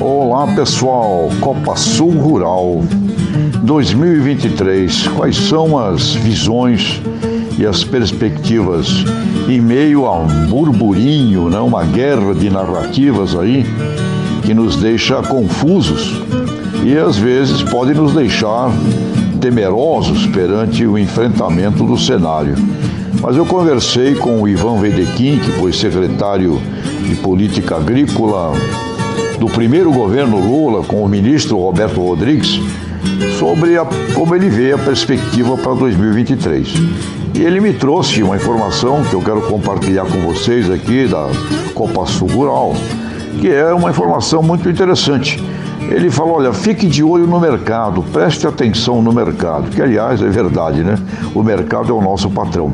Olá 0.00 0.46
pessoal, 0.54 1.28
Copa 1.38 1.76
Sul 1.76 2.12
Rural 2.12 2.82
2023. 3.62 5.08
Quais 5.08 5.36
são 5.36 5.78
as 5.78 6.14
visões 6.14 7.02
e 7.62 7.66
as 7.66 7.84
perspectivas 7.84 9.04
em 9.48 9.60
meio 9.60 10.04
a 10.04 10.18
um 10.18 10.46
burburinho, 10.46 11.48
né, 11.48 11.60
uma 11.60 11.84
guerra 11.84 12.34
de 12.34 12.50
narrativas 12.50 13.36
aí 13.36 13.64
que 14.42 14.52
nos 14.52 14.74
deixa 14.74 15.22
confusos 15.22 16.20
e 16.84 16.98
às 16.98 17.16
vezes 17.16 17.62
pode 17.62 17.94
nos 17.94 18.14
deixar 18.14 18.68
temerosos 19.40 20.26
perante 20.26 20.84
o 20.84 20.98
enfrentamento 20.98 21.84
do 21.84 21.96
cenário. 21.96 22.56
Mas 23.20 23.36
eu 23.36 23.46
conversei 23.46 24.16
com 24.16 24.42
o 24.42 24.48
Ivan 24.48 24.80
Vedequim, 24.80 25.38
que 25.38 25.52
foi 25.52 25.72
secretário 25.72 26.60
de 27.06 27.14
Política 27.14 27.76
Agrícola 27.76 28.54
do 29.38 29.46
primeiro 29.46 29.92
governo 29.92 30.36
Lula, 30.36 30.82
com 30.82 31.04
o 31.04 31.08
ministro 31.08 31.58
Roberto 31.58 32.00
Rodrigues, 32.00 32.60
sobre 33.38 33.78
a, 33.78 33.86
como 34.14 34.34
ele 34.34 34.48
vê 34.48 34.72
a 34.72 34.78
perspectiva 34.78 35.56
para 35.56 35.74
2023. 35.74 36.74
E 37.34 37.40
ele 37.40 37.60
me 37.60 37.72
trouxe 37.72 38.22
uma 38.22 38.36
informação 38.36 39.02
que 39.04 39.14
eu 39.14 39.22
quero 39.22 39.42
compartilhar 39.42 40.04
com 40.04 40.18
vocês 40.20 40.70
aqui 40.70 41.06
da 41.06 41.28
Copa 41.74 42.04
Sul 42.06 42.28
Rural, 42.28 42.74
que 43.40 43.48
é 43.48 43.72
uma 43.72 43.90
informação 43.90 44.42
muito 44.42 44.68
interessante. 44.68 45.42
Ele 45.88 46.10
falou: 46.10 46.36
olha, 46.36 46.52
fique 46.52 46.86
de 46.86 47.02
olho 47.02 47.26
no 47.26 47.40
mercado, 47.40 48.02
preste 48.02 48.46
atenção 48.46 49.00
no 49.00 49.12
mercado, 49.12 49.70
que 49.70 49.80
aliás 49.80 50.22
é 50.22 50.28
verdade, 50.28 50.84
né? 50.84 50.96
O 51.34 51.42
mercado 51.42 51.90
é 51.90 51.92
o 51.92 52.02
nosso 52.02 52.30
patrão. 52.30 52.72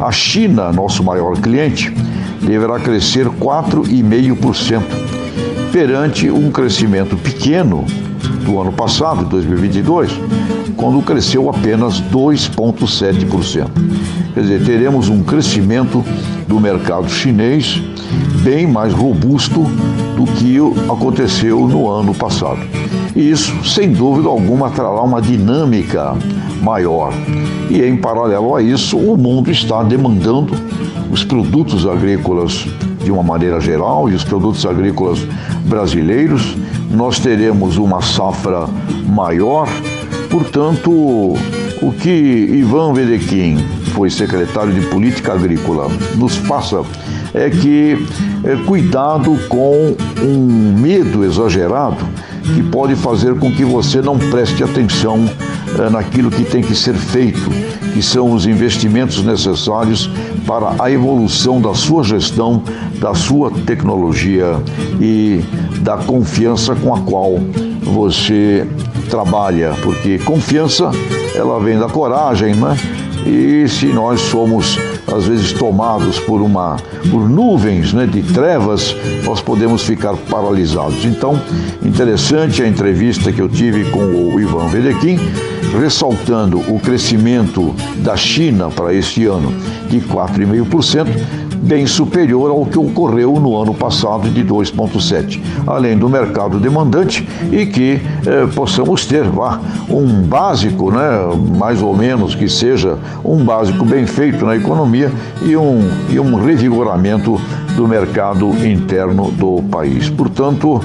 A 0.00 0.10
China, 0.10 0.72
nosso 0.72 1.04
maior 1.04 1.36
cliente, 1.38 1.94
deverá 2.40 2.80
crescer 2.80 3.26
4,5%, 3.28 4.82
perante 5.70 6.28
um 6.28 6.50
crescimento 6.50 7.16
pequeno 7.16 7.84
do 8.44 8.60
ano 8.60 8.72
passado, 8.72 9.24
2022, 9.24 10.10
quando 10.76 11.02
cresceu 11.02 11.48
apenas 11.48 12.00
2,7%. 12.00 13.68
Quer 14.34 14.40
dizer, 14.40 14.64
teremos 14.64 15.08
um 15.08 15.22
crescimento 15.22 16.04
do 16.48 16.58
mercado 16.58 17.08
chinês 17.08 17.80
bem 18.42 18.66
mais 18.66 18.92
robusto 18.92 19.62
do 20.16 20.24
que 20.24 20.58
aconteceu 20.90 21.66
no 21.66 21.88
ano 21.88 22.14
passado. 22.14 22.60
E 23.14 23.30
isso, 23.30 23.52
sem 23.64 23.92
dúvida 23.92 24.28
alguma, 24.28 24.70
trará 24.70 25.02
uma 25.02 25.20
dinâmica 25.20 26.14
maior. 26.62 27.12
E 27.68 27.82
em 27.82 27.96
paralelo 27.96 28.54
a 28.54 28.62
isso, 28.62 28.96
o 28.96 29.16
mundo 29.16 29.50
está 29.50 29.82
demandando 29.82 30.54
os 31.10 31.22
produtos 31.22 31.86
agrícolas 31.86 32.66
de 33.04 33.10
uma 33.10 33.22
maneira 33.22 33.60
geral 33.60 34.08
e 34.08 34.14
os 34.14 34.24
produtos 34.24 34.64
agrícolas 34.64 35.18
brasileiros. 35.66 36.56
Nós 36.90 37.18
teremos 37.18 37.76
uma 37.76 38.00
safra 38.00 38.66
maior, 39.06 39.68
portanto, 40.32 40.90
o 40.90 41.92
que 41.92 42.08
Ivan 42.08 42.94
Vedequim 42.94 43.58
foi 43.92 44.08
secretário 44.08 44.72
de 44.72 44.80
Política 44.86 45.34
Agrícola 45.34 45.88
nos 46.16 46.38
passa 46.38 46.82
é 47.34 47.50
que 47.50 47.98
é, 48.42 48.56
cuidado 48.64 49.38
com 49.48 49.94
um 50.22 50.74
medo 50.78 51.22
exagerado 51.22 52.04
que 52.54 52.62
pode 52.62 52.96
fazer 52.96 53.38
com 53.38 53.52
que 53.52 53.62
você 53.62 54.00
não 54.00 54.18
preste 54.18 54.64
atenção 54.64 55.28
é, 55.78 55.90
naquilo 55.90 56.30
que 56.30 56.44
tem 56.44 56.62
que 56.62 56.74
ser 56.74 56.94
feito, 56.94 57.50
que 57.92 58.02
são 58.02 58.32
os 58.32 58.46
investimentos 58.46 59.22
necessários 59.22 60.10
para 60.46 60.82
a 60.82 60.90
evolução 60.90 61.60
da 61.60 61.74
sua 61.74 62.02
gestão, 62.02 62.62
da 62.98 63.14
sua 63.14 63.50
tecnologia 63.50 64.58
e 64.98 65.44
da 65.80 65.98
confiança 65.98 66.74
com 66.74 66.94
a 66.94 67.00
qual 67.00 67.38
você 67.82 68.66
trabalha, 69.12 69.74
porque 69.82 70.18
confiança 70.20 70.90
ela 71.34 71.60
vem 71.60 71.78
da 71.78 71.86
coragem, 71.86 72.54
né? 72.54 72.74
E 73.26 73.68
se 73.68 73.84
nós 73.88 74.22
somos 74.22 74.78
às 75.14 75.26
vezes 75.26 75.52
tomados 75.52 76.18
por 76.20 76.40
uma 76.40 76.78
por 77.10 77.28
nuvens 77.28 77.92
né, 77.92 78.06
de 78.06 78.22
trevas, 78.22 78.96
nós 79.22 79.42
podemos 79.42 79.82
ficar 79.82 80.16
paralisados. 80.30 81.04
Então, 81.04 81.38
interessante 81.82 82.62
a 82.62 82.66
entrevista 82.66 83.30
que 83.30 83.42
eu 83.42 83.50
tive 83.50 83.84
com 83.90 84.00
o 84.00 84.40
Ivan 84.40 84.68
Vedequim, 84.68 85.18
ressaltando 85.78 86.58
o 86.60 86.80
crescimento 86.80 87.74
da 87.96 88.16
China 88.16 88.70
para 88.70 88.94
este 88.94 89.26
ano 89.26 89.52
de 89.90 90.00
4,5%, 90.00 91.06
bem 91.62 91.86
superior 91.86 92.50
ao 92.50 92.66
que 92.66 92.78
ocorreu 92.78 93.34
no 93.40 93.56
ano 93.56 93.72
passado 93.72 94.28
de 94.28 94.44
2,7%, 94.44 95.40
além 95.66 95.96
do 95.96 96.08
mercado 96.08 96.58
demandante 96.58 97.26
e 97.50 97.64
que 97.66 98.00
eh, 98.26 98.46
possamos 98.54 99.06
ter 99.06 99.22
vá, 99.24 99.60
um 99.88 100.22
básico, 100.22 100.90
né, 100.90 101.08
mais 101.56 101.80
ou 101.80 101.96
menos 101.96 102.34
que 102.34 102.48
seja 102.48 102.98
um 103.24 103.44
básico 103.44 103.84
bem 103.84 104.06
feito 104.06 104.44
na 104.44 104.56
economia 104.56 105.10
e 105.42 105.56
um, 105.56 105.88
e 106.10 106.18
um 106.18 106.34
revigoramento 106.34 107.40
do 107.76 107.86
mercado 107.86 108.48
interno 108.66 109.30
do 109.30 109.62
país. 109.70 110.10
Portanto, 110.10 110.80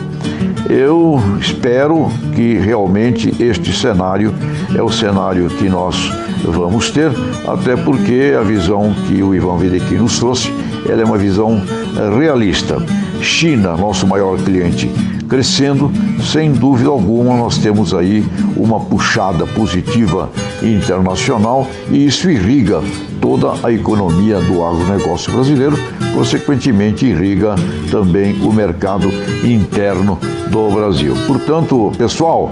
eu 0.69 1.19
espero 1.39 2.09
que 2.35 2.55
realmente 2.55 3.33
este 3.41 3.73
cenário 3.73 4.33
é 4.75 4.81
o 4.81 4.89
cenário 4.89 5.49
que 5.49 5.69
nós 5.69 6.11
vamos 6.43 6.91
ter, 6.91 7.11
até 7.47 7.75
porque 7.75 8.33
a 8.37 8.41
visão 8.41 8.93
que 9.07 9.23
o 9.23 9.33
Ivan 9.33 9.57
Videquim 9.57 9.95
nos 9.95 10.19
trouxe, 10.19 10.53
ela 10.87 11.01
é 11.01 11.05
uma 11.05 11.17
visão 11.17 11.61
eh, 11.97 12.17
realista. 12.17 12.77
China, 13.21 13.75
nosso 13.75 14.05
maior 14.05 14.37
cliente, 14.37 14.91
crescendo, 15.27 15.91
sem 16.23 16.51
dúvida 16.51 16.89
alguma, 16.89 17.35
nós 17.37 17.57
temos 17.57 17.93
aí 17.93 18.25
uma 18.55 18.79
puxada 18.79 19.45
positiva 19.45 20.29
internacional 20.63 21.67
e 21.91 22.05
isso 22.05 22.29
irriga 22.29 22.81
toda 23.21 23.53
a 23.61 23.71
economia 23.71 24.39
do 24.39 24.63
agronegócio 24.63 25.31
brasileiro, 25.31 25.77
consequentemente 26.13 27.05
irriga 27.05 27.55
também 27.91 28.33
o 28.41 28.51
mercado 28.51 29.09
interno 29.43 30.17
do 30.49 30.69
Brasil. 30.69 31.13
Portanto, 31.27 31.91
pessoal, 31.97 32.49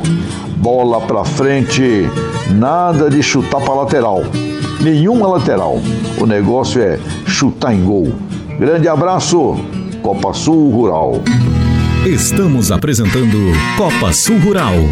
bola 0.57 1.01
para 1.01 1.23
frente, 1.23 2.09
nada 2.51 3.09
de 3.09 3.23
chutar 3.23 3.61
para 3.61 3.73
lateral, 3.73 4.21
nenhuma 4.81 5.27
lateral. 5.27 5.79
O 6.19 6.25
negócio 6.25 6.81
é 6.81 6.99
chutar 7.25 7.73
em 7.73 7.83
gol. 7.83 8.11
Grande 8.59 8.87
abraço, 8.87 9.55
Copa 10.01 10.33
Sul 10.33 10.69
Rural. 10.71 11.21
Estamos 12.05 12.69
apresentando 12.69 13.51
Copa 13.75 14.13
Sul 14.13 14.39
Rural. 14.39 14.91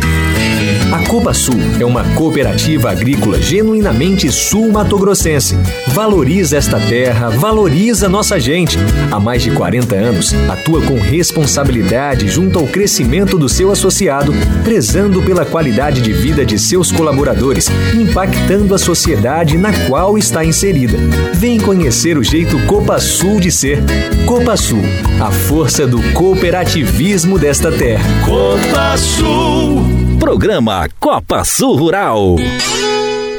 A 0.94 1.00
Copa 1.08 1.34
Sul 1.34 1.56
é 1.80 1.84
uma 1.84 2.04
cooperativa 2.14 2.92
agrícola 2.92 3.42
genuinamente 3.42 4.32
sul-matogrossense. 4.32 5.58
Valoriza 5.88 6.56
esta 6.56 6.80
terra, 6.80 7.32
valoriza 7.32 8.08
nossa 8.08 8.40
gente. 8.40 8.78
Há 9.10 9.20
mais 9.20 9.42
de 9.42 9.50
40 9.50 9.96
anos, 9.96 10.36
atua 10.48 10.84
com 10.84 11.00
responsabilidade 11.00 12.28
junto 12.28 12.60
ao 12.60 12.68
crescimento 12.68 13.40
do 13.40 13.50
seu 13.50 13.72
associado, 13.72 14.32
prezando 14.64 15.20
pela 15.24 15.44
qualidade 15.44 16.00
de 16.00 16.14
vida 16.14 16.46
de 16.46 16.60
seus 16.60 16.92
colaboradores, 16.92 17.72
impactando 17.96 18.76
a 18.76 18.78
sociedade 18.78 19.58
na 19.58 19.74
qual 19.88 20.16
está 20.16 20.46
inserida. 20.46 21.00
Vem 21.34 21.60
conhecer 21.60 22.20
o 22.20 22.24
jeito 22.24 22.60
Copa 22.68 23.00
Sul 23.00 23.40
de 23.40 23.52
ser. 23.52 23.80
Copa 24.28 24.56
Sul, 24.56 24.84
a 25.20 25.32
força 25.32 25.88
do 25.88 26.00
cooperativismo 26.14 27.40
desta 27.40 27.72
terra. 27.72 28.06
Copa 28.28 28.96
Sul. 28.96 30.03
Programa 30.24 30.88
Copa 31.02 31.44
Sul 31.44 31.78
Rural. 31.78 32.38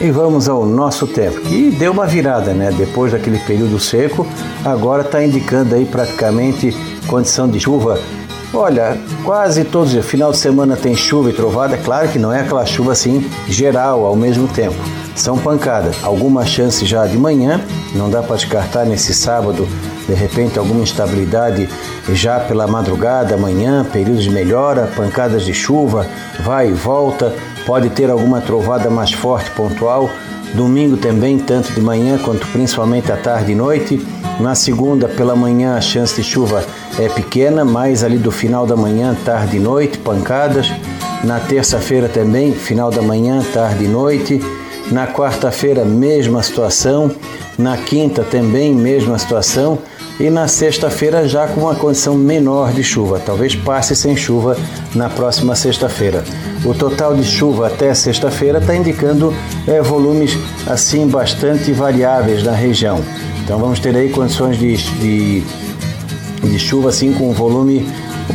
E 0.00 0.10
vamos 0.10 0.48
ao 0.48 0.64
nosso 0.64 1.06
tempo, 1.06 1.38
que 1.42 1.70
deu 1.70 1.92
uma 1.92 2.06
virada, 2.06 2.54
né? 2.54 2.72
Depois 2.72 3.12
daquele 3.12 3.38
período 3.40 3.78
seco, 3.78 4.26
agora 4.64 5.02
está 5.02 5.22
indicando 5.22 5.74
aí 5.74 5.84
praticamente 5.84 6.74
condição 7.06 7.46
de 7.46 7.60
chuva. 7.60 8.00
Olha, 8.54 8.96
quase 9.24 9.64
todos 9.64 9.92
os 9.92 10.06
final 10.06 10.32
de 10.32 10.38
semana 10.38 10.74
tem 10.74 10.96
chuva 10.96 11.28
e 11.28 11.34
trovada, 11.34 11.74
é 11.74 11.78
claro 11.78 12.08
que 12.08 12.18
não 12.18 12.32
é 12.32 12.40
aquela 12.40 12.64
chuva 12.64 12.92
assim 12.92 13.30
geral 13.46 14.06
ao 14.06 14.16
mesmo 14.16 14.48
tempo. 14.48 14.76
São 15.14 15.36
pancadas, 15.36 16.02
alguma 16.02 16.46
chance 16.46 16.86
já 16.86 17.06
de 17.06 17.18
manhã, 17.18 17.60
não 17.94 18.08
dá 18.08 18.22
para 18.22 18.36
descartar 18.36 18.86
nesse 18.86 19.12
sábado, 19.12 19.68
de 20.08 20.14
repente 20.14 20.58
alguma 20.58 20.82
instabilidade 20.82 21.68
já 22.12 22.40
pela 22.40 22.66
madrugada, 22.66 23.34
amanhã, 23.34 23.84
períodos 23.84 24.24
de 24.24 24.30
melhora, 24.30 24.90
pancadas 24.96 25.44
de 25.44 25.52
chuva, 25.52 26.06
vai 26.40 26.70
e 26.70 26.72
volta, 26.72 27.34
pode 27.66 27.90
ter 27.90 28.10
alguma 28.10 28.40
trovada 28.40 28.88
mais 28.88 29.12
forte 29.12 29.50
pontual. 29.50 30.10
Domingo 30.54 30.96
também, 30.96 31.38
tanto 31.38 31.70
de 31.74 31.80
manhã 31.82 32.16
quanto 32.16 32.46
principalmente 32.46 33.12
à 33.12 33.18
tarde 33.18 33.52
e 33.52 33.54
noite. 33.54 34.04
Na 34.40 34.54
segunda, 34.54 35.06
pela 35.06 35.36
manhã, 35.36 35.76
a 35.76 35.80
chance 35.82 36.14
de 36.14 36.22
chuva 36.22 36.64
é 36.98 37.06
pequena, 37.10 37.66
mais 37.66 38.02
ali 38.02 38.16
do 38.16 38.30
final 38.30 38.66
da 38.66 38.74
manhã, 38.74 39.14
tarde 39.26 39.58
e 39.58 39.60
noite, 39.60 39.98
pancadas. 39.98 40.72
Na 41.22 41.38
terça-feira 41.38 42.08
também, 42.08 42.54
final 42.54 42.90
da 42.90 43.02
manhã, 43.02 43.44
tarde 43.52 43.84
e 43.84 43.88
noite. 43.88 44.40
Na 44.90 45.06
quarta-feira, 45.06 45.84
mesma 45.84 46.42
situação. 46.42 47.10
Na 47.58 47.76
quinta 47.76 48.22
também, 48.22 48.74
mesma 48.74 49.18
situação 49.18 49.78
e 50.20 50.30
na 50.30 50.48
sexta-feira 50.48 51.28
já 51.28 51.46
com 51.46 51.62
uma 51.62 51.74
condição 51.74 52.16
menor 52.16 52.72
de 52.72 52.82
chuva, 52.82 53.20
talvez 53.24 53.54
passe 53.54 53.94
sem 53.94 54.16
chuva 54.16 54.56
na 54.94 55.08
próxima 55.08 55.54
sexta-feira. 55.54 56.24
O 56.64 56.74
total 56.74 57.14
de 57.14 57.24
chuva 57.24 57.68
até 57.68 57.94
sexta-feira 57.94 58.58
está 58.58 58.74
indicando 58.74 59.32
é, 59.66 59.80
volumes 59.80 60.36
assim 60.66 61.06
bastante 61.06 61.72
variáveis 61.72 62.42
na 62.42 62.52
região. 62.52 63.00
Então 63.44 63.58
vamos 63.58 63.78
ter 63.78 63.96
aí 63.96 64.10
condições 64.10 64.58
de, 64.58 64.76
de, 64.76 65.42
de 66.42 66.58
chuva 66.58 66.88
assim 66.88 67.12
com 67.12 67.32
volume, 67.32 67.86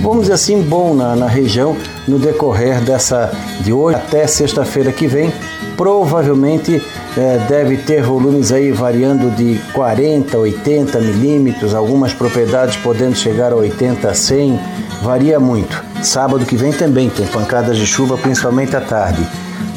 vamos 0.04 0.24
dizer 0.24 0.34
assim, 0.34 0.62
bom 0.62 0.94
na, 0.94 1.16
na 1.16 1.28
região 1.28 1.78
no 2.06 2.20
decorrer 2.20 2.82
dessa 2.82 3.32
de 3.62 3.72
hoje 3.72 3.96
até 3.96 4.28
sexta-feira 4.28 4.92
que 4.92 5.08
vem. 5.08 5.34
Provavelmente 5.78 6.84
é, 7.18 7.38
deve 7.48 7.78
ter 7.78 8.04
volumes 8.04 8.52
aí 8.52 8.72
variando 8.72 9.32
de 9.32 9.60
40 9.74 10.36
a 10.36 10.40
80 10.42 11.00
milímetros, 11.00 11.74
algumas 11.74 12.14
propriedades 12.14 12.76
podendo 12.76 13.16
chegar 13.16 13.54
a 13.54 13.56
80 13.56 14.10
a 14.10 14.14
100, 14.14 14.60
varia 15.02 15.40
muito. 15.40 15.82
Sábado 16.04 16.46
que 16.46 16.58
vem 16.58 16.74
também 16.74 17.10
tem 17.10 17.26
pancadas 17.26 17.78
de 17.78 17.88
chuva, 17.88 18.18
principalmente 18.18 18.76
à 18.76 18.82
tarde. 18.82 19.26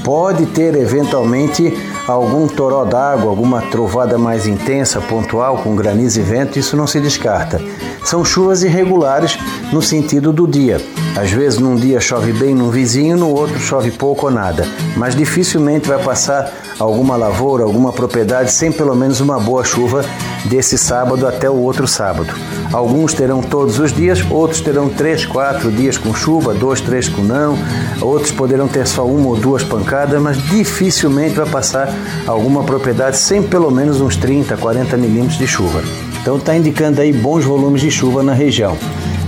Pode 0.03 0.47
ter 0.47 0.75
eventualmente 0.77 1.73
algum 2.07 2.47
toró 2.47 2.85
d'água, 2.85 3.29
alguma 3.29 3.62
trovada 3.62 4.16
mais 4.16 4.47
intensa, 4.47 5.01
pontual, 5.01 5.59
com 5.59 5.75
granizo 5.75 6.21
e 6.21 6.23
vento, 6.23 6.59
isso 6.59 6.77
não 6.77 6.87
se 6.87 7.01
descarta. 7.01 7.61
São 8.05 8.25
chuvas 8.25 8.62
irregulares 8.62 9.38
no 9.73 9.83
sentido 9.83 10.33
do 10.33 10.47
dia. 10.47 10.81
Às 11.16 11.31
vezes 11.31 11.59
num 11.59 11.75
dia 11.75 12.01
chove 12.01 12.33
bem 12.33 12.55
num 12.55 12.71
vizinho, 12.71 13.16
no 13.16 13.31
outro 13.31 13.59
chove 13.59 13.90
pouco 13.90 14.27
ou 14.27 14.33
nada, 14.33 14.66
mas 14.97 15.16
dificilmente 15.16 15.88
vai 15.88 16.03
passar 16.03 16.53
alguma 16.79 17.16
lavoura, 17.16 17.64
alguma 17.64 17.92
propriedade 17.92 18.53
sem 18.53 18.71
pelo 18.71 18.95
menos 18.95 19.21
uma 19.21 19.40
boa 19.40 19.64
chuva 19.64 20.05
desse 20.45 20.79
sábado 20.79 21.27
até 21.27 21.51
o 21.51 21.57
outro 21.57 21.88
sábado. 21.88 22.33
Alguns 22.77 23.15
terão 23.15 23.41
todos 23.41 23.79
os 23.79 23.91
dias, 23.91 24.23
outros 24.31 24.61
terão 24.61 24.91
três, 24.91 25.25
quatro 25.25 25.73
dias 25.73 25.97
com 25.97 26.12
chuva, 26.15 26.53
dois, 26.53 26.79
três 26.79 27.09
com 27.09 27.23
não, 27.23 27.57
outros 28.03 28.31
poderão 28.31 28.69
ter 28.69 28.87
só 28.87 29.07
uma 29.07 29.29
ou 29.29 29.35
duas 29.35 29.62
pancadas, 29.62 30.21
mas 30.21 30.37
dificilmente 30.51 31.37
vai 31.37 31.47
passar 31.47 31.89
alguma 32.27 32.65
propriedade 32.65 33.17
sem 33.17 33.43
pelo 33.43 33.71
menos 33.71 34.03
uns 34.03 34.15
30, 34.19 34.59
40 34.59 34.95
milímetros 34.99 35.39
de 35.39 35.47
chuva. 35.47 35.83
Então 36.21 36.37
está 36.37 36.55
indicando 36.55 37.01
aí 37.01 37.15
bons 37.15 37.47
volumes 37.47 37.81
de 37.81 37.91
chuva 37.91 38.23
na 38.23 38.35
região. 38.35 38.77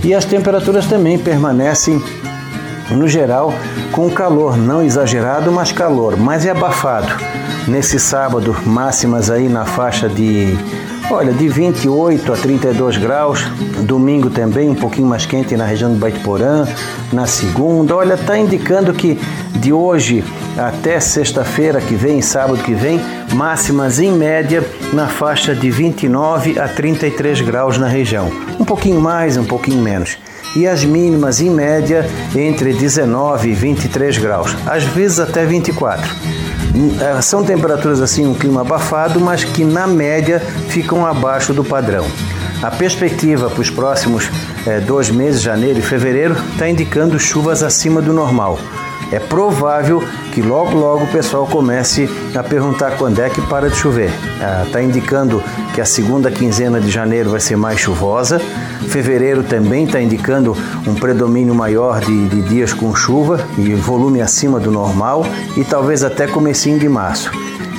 E 0.03 0.13
as 0.13 0.25
temperaturas 0.25 0.85
também 0.85 1.17
permanecem 1.17 1.99
no 2.91 3.07
geral 3.07 3.51
com 3.91 4.11
calor, 4.11 4.57
não 4.57 4.83
exagerado, 4.83 5.51
mas 5.51 5.71
calor, 5.71 6.15
mas 6.17 6.45
é 6.45 6.51
abafado. 6.51 7.11
Nesse 7.67 7.99
sábado, 7.99 8.55
máximas 8.63 9.31
aí 9.31 9.49
na 9.49 9.65
faixa 9.65 10.07
de 10.07 10.55
Olha, 11.11 11.33
de 11.33 11.49
28 11.49 12.31
a 12.31 12.37
32 12.37 12.97
graus, 12.97 13.43
domingo 13.81 14.29
também 14.29 14.69
um 14.69 14.75
pouquinho 14.75 15.07
mais 15.07 15.25
quente 15.25 15.57
na 15.57 15.65
região 15.65 15.91
do 15.91 15.97
Baitiporã, 15.97 16.67
na 17.11 17.25
segunda. 17.25 17.95
Olha, 17.95 18.13
está 18.13 18.37
indicando 18.37 18.93
que 18.93 19.19
de 19.55 19.73
hoje 19.73 20.23
até 20.55 20.99
sexta-feira 20.99 21.81
que 21.81 21.95
vem, 21.95 22.21
sábado 22.21 22.61
que 22.61 22.75
vem, 22.75 23.01
máximas 23.33 23.99
em 23.99 24.11
média 24.11 24.63
na 24.93 25.07
faixa 25.07 25.55
de 25.55 25.71
29 25.71 26.59
a 26.59 26.67
33 26.67 27.41
graus 27.41 27.79
na 27.79 27.87
região. 27.87 28.31
Um 28.59 28.65
pouquinho 28.65 29.01
mais, 29.01 29.35
um 29.35 29.45
pouquinho 29.45 29.81
menos. 29.81 30.15
E 30.55 30.67
as 30.67 30.83
mínimas 30.83 31.41
em 31.41 31.49
média 31.49 32.05
entre 32.35 32.71
19 32.71 33.49
e 33.49 33.53
23 33.53 34.17
graus, 34.19 34.55
às 34.67 34.83
vezes 34.83 35.19
até 35.19 35.43
24. 35.43 36.07
É, 37.01 37.21
são 37.21 37.43
temperaturas 37.43 38.01
assim, 38.01 38.25
um 38.25 38.33
clima 38.33 38.61
abafado, 38.61 39.19
mas 39.19 39.43
que 39.43 39.63
na 39.63 39.87
média 39.87 40.39
ficam 40.39 41.05
abaixo 41.05 41.53
do 41.53 41.63
padrão. 41.63 42.05
A 42.61 42.69
perspectiva 42.69 43.49
para 43.49 43.61
os 43.61 43.69
próximos 43.69 44.29
é, 44.65 44.79
dois 44.79 45.09
meses, 45.09 45.41
janeiro 45.41 45.79
e 45.79 45.81
fevereiro, 45.81 46.35
está 46.51 46.69
indicando 46.69 47.17
chuvas 47.17 47.63
acima 47.63 48.01
do 48.01 48.13
normal. 48.13 48.59
É 49.11 49.19
provável 49.19 50.03
que 50.31 50.41
logo 50.41 50.77
logo 50.77 51.05
o 51.05 51.07
pessoal 51.07 51.47
comece 51.47 52.09
a 52.35 52.43
perguntar 52.43 52.97
quando 52.97 53.19
é 53.19 53.29
que 53.29 53.41
para 53.41 53.69
de 53.69 53.75
chover. 53.75 54.11
Está 54.65 54.79
ah, 54.79 54.83
indicando 54.83 55.43
que 55.73 55.81
a 55.81 55.85
segunda 55.85 56.29
quinzena 56.29 56.79
de 56.79 56.89
janeiro 56.89 57.31
vai 57.31 57.39
ser 57.39 57.55
mais 57.55 57.79
chuvosa. 57.79 58.39
Fevereiro 58.87 59.43
também 59.43 59.85
está 59.85 59.99
indicando 60.01 60.55
um 60.87 60.93
predomínio 60.95 61.55
maior 61.55 61.99
de, 61.99 62.27
de 62.27 62.41
dias 62.43 62.73
com 62.73 62.93
chuva 62.95 63.45
e 63.57 63.73
volume 63.73 64.21
acima 64.21 64.59
do 64.59 64.71
normal 64.71 65.25
e 65.57 65.63
talvez 65.63 66.03
até 66.03 66.27
comecinho 66.27 66.79
de 66.79 66.87
março. 66.87 67.31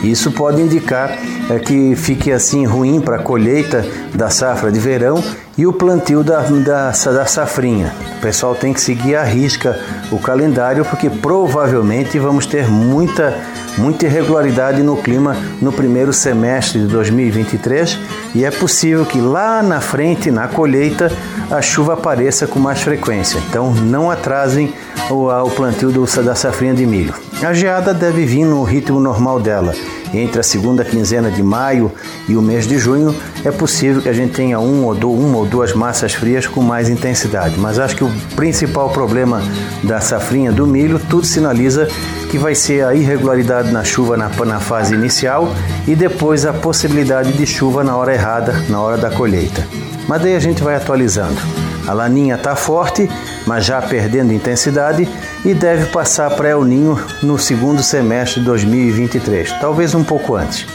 Isso 0.03 0.33
pode 0.33 0.61
indicar 0.61 1.17
é, 1.51 1.59
que 1.59 1.97
fique 1.97 2.31
assim 2.31 2.65
ruim 2.65 3.01
para 3.01 3.17
a 3.17 3.23
colheita 3.23 3.85
da 4.15 4.31
safra 4.31 4.71
de 4.71 4.79
verão 4.79 5.23
e 5.59 5.67
o 5.67 5.73
plantio 5.73 6.23
da, 6.23 6.43
da, 6.43 6.91
da 6.91 7.27
safrinha. 7.27 7.93
O 8.19 8.21
pessoal 8.21 8.55
tem 8.55 8.73
que 8.73 8.81
seguir 8.81 9.17
à 9.17 9.25
risca 9.25 9.77
o 10.13 10.19
calendário 10.19 10.85
porque 10.85 11.11
provavelmente 11.11 12.19
vamos 12.21 12.47
ter 12.47 12.69
muita, 12.69 13.37
muita 13.77 14.07
irregularidade 14.07 14.81
no 14.83 14.97
clima 14.97 15.37
no 15.61 15.73
primeiro 15.73 16.13
semestre 16.13 16.81
de 16.81 16.87
2023 16.87 17.99
e 18.35 18.45
é 18.45 18.51
possível 18.51 19.05
que 19.05 19.21
lá 19.21 19.61
na 19.61 19.81
frente, 19.81 20.31
na 20.31 20.47
colheita, 20.47 21.11
a 21.51 21.61
chuva 21.61 21.95
apareça 21.95 22.47
com 22.47 22.61
mais 22.61 22.81
frequência. 22.81 23.41
Então 23.49 23.75
não 23.75 24.09
atrasem 24.09 24.73
o, 25.11 25.27
o 25.29 25.51
plantio 25.51 25.91
do, 25.91 26.05
da 26.23 26.37
safrinha 26.37 26.75
de 26.75 26.87
milho. 26.87 27.13
A 27.43 27.53
geada 27.53 27.93
deve 27.93 28.25
vir 28.25 28.45
no 28.45 28.63
ritmo 28.63 29.01
normal 29.01 29.41
dela 29.41 29.75
entre 30.13 30.41
a 30.41 30.43
segunda 30.43 30.85
quinzena 30.85 31.31
de 31.31 31.43
maio 31.43 31.93
e 32.29 32.37
o 32.37 32.43
mês 32.43 32.67
de 32.67 32.79
junho, 32.79 33.15
é 33.45 33.51
possível 33.51 34.03
que 34.03 34.09
a 34.09 34.13
gente 34.13 34.35
tenha 34.35 34.59
um 34.59 34.85
ou, 34.85 34.95
uma 34.95 35.39
ou 35.39 35.47
duas 35.47 35.73
massas 35.73 36.13
frias 36.13 36.47
com 36.47 36.61
mais 36.61 36.89
intensidade. 36.89 37.59
Mas 37.59 37.79
acho 37.79 37.97
que 37.97 38.05
o 38.05 38.13
principal 38.35 38.91
problema 38.91 39.43
da 39.83 40.01
safrinha 40.01 40.53
do 40.53 40.67
milho, 40.67 40.99
tudo 40.99 41.27
sinaliza 41.27 41.89
que 42.31 42.39
vai 42.39 42.55
ser 42.55 42.85
a 42.85 42.95
irregularidade 42.95 43.73
na 43.73 43.85
chuva 43.85 44.17
na, 44.17 44.29
na 44.29 44.61
fase 44.61 44.95
inicial 44.95 45.55
e 45.87 45.95
depois 45.95 46.47
a 46.47 46.53
possibilidade 46.53 47.33
de 47.33 47.47
chuva 47.47 47.83
na 47.83 47.97
hora 47.97 48.15
errada, 48.15 48.53
na 48.69 48.81
hora 48.81 48.97
da 48.97 49.11
colheita. 49.11 49.67
Mas 50.07 50.23
daí 50.23 50.35
a 50.35 50.41
gente 50.41 50.63
vai 50.63 50.75
atualizando. 50.75 51.41
A 51.87 51.93
laninha 51.93 52.35
está 52.35 52.55
forte, 52.55 53.09
mas 53.47 53.65
já 53.65 53.81
perdendo 53.81 54.33
intensidade 54.33 55.09
e 55.45 55.55
deve 55.55 55.87
passar 55.87 56.31
para 56.31 56.49
El 56.51 56.65
Ninho 56.65 56.99
no 57.23 57.39
segundo 57.39 57.83
semestre 57.83 58.41
de 58.41 58.47
2023, 58.47 59.53
talvez 59.61 59.95
um 59.95 60.05
pouco 60.05 60.37
antes. 60.37 60.67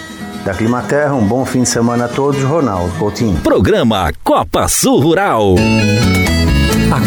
Da 0.43 0.53
Climaterra, 0.53 1.15
um 1.15 1.25
bom 1.25 1.43
fim 1.43 1.63
de 1.63 1.69
semana 1.69 2.05
a 2.05 2.07
todos, 2.07 2.43
Ronaldo 2.43 2.93
Coutinho. 2.99 3.39
Programa 3.41 4.11
Copa 4.23 4.67
Sul 4.67 4.99
Rural. 4.99 5.55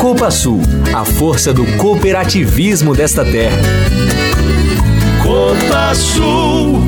Copa 0.00 0.30
Sul, 0.30 0.62
a 0.94 1.04
força 1.04 1.52
do 1.52 1.66
cooperativismo 1.76 2.96
desta 2.96 3.22
terra. 3.22 3.58
Copa 5.22 5.94
Sul. 5.94 6.80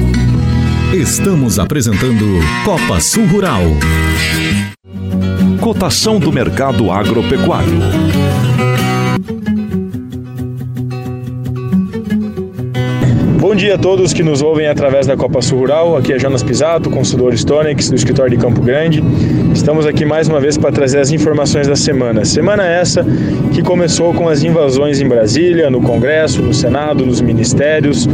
Estamos 0.94 1.58
apresentando 1.58 2.24
Copa 2.64 3.00
Sul 3.00 3.26
Rural. 3.26 3.64
Cotação 5.60 6.18
do 6.18 6.32
mercado 6.32 6.90
agropecuário. 6.90 7.80
Bom 13.52 13.56
dia 13.56 13.74
a 13.74 13.78
todos 13.78 14.14
que 14.14 14.22
nos 14.22 14.40
ouvem 14.40 14.66
através 14.66 15.06
da 15.06 15.14
Copa 15.14 15.42
Sul 15.42 15.58
Rural. 15.58 15.94
Aqui 15.94 16.14
é 16.14 16.18
Jonas 16.18 16.42
Pisato, 16.42 16.88
consultor 16.88 17.36
Stonex 17.36 17.90
do 17.90 17.96
escritório 17.96 18.34
de 18.34 18.42
Campo 18.42 18.62
Grande. 18.62 19.04
Estamos 19.52 19.84
aqui 19.84 20.06
mais 20.06 20.26
uma 20.26 20.40
vez 20.40 20.56
para 20.56 20.72
trazer 20.72 21.00
as 21.00 21.10
informações 21.10 21.68
da 21.68 21.76
semana. 21.76 22.24
Semana 22.24 22.66
essa 22.66 23.04
que 23.52 23.62
começou 23.62 24.14
com 24.14 24.26
as 24.26 24.42
invasões 24.42 25.02
em 25.02 25.06
Brasília, 25.06 25.68
no 25.68 25.82
Congresso, 25.82 26.40
no 26.40 26.54
Senado, 26.54 27.04
nos 27.04 27.20
ministérios, 27.20 28.06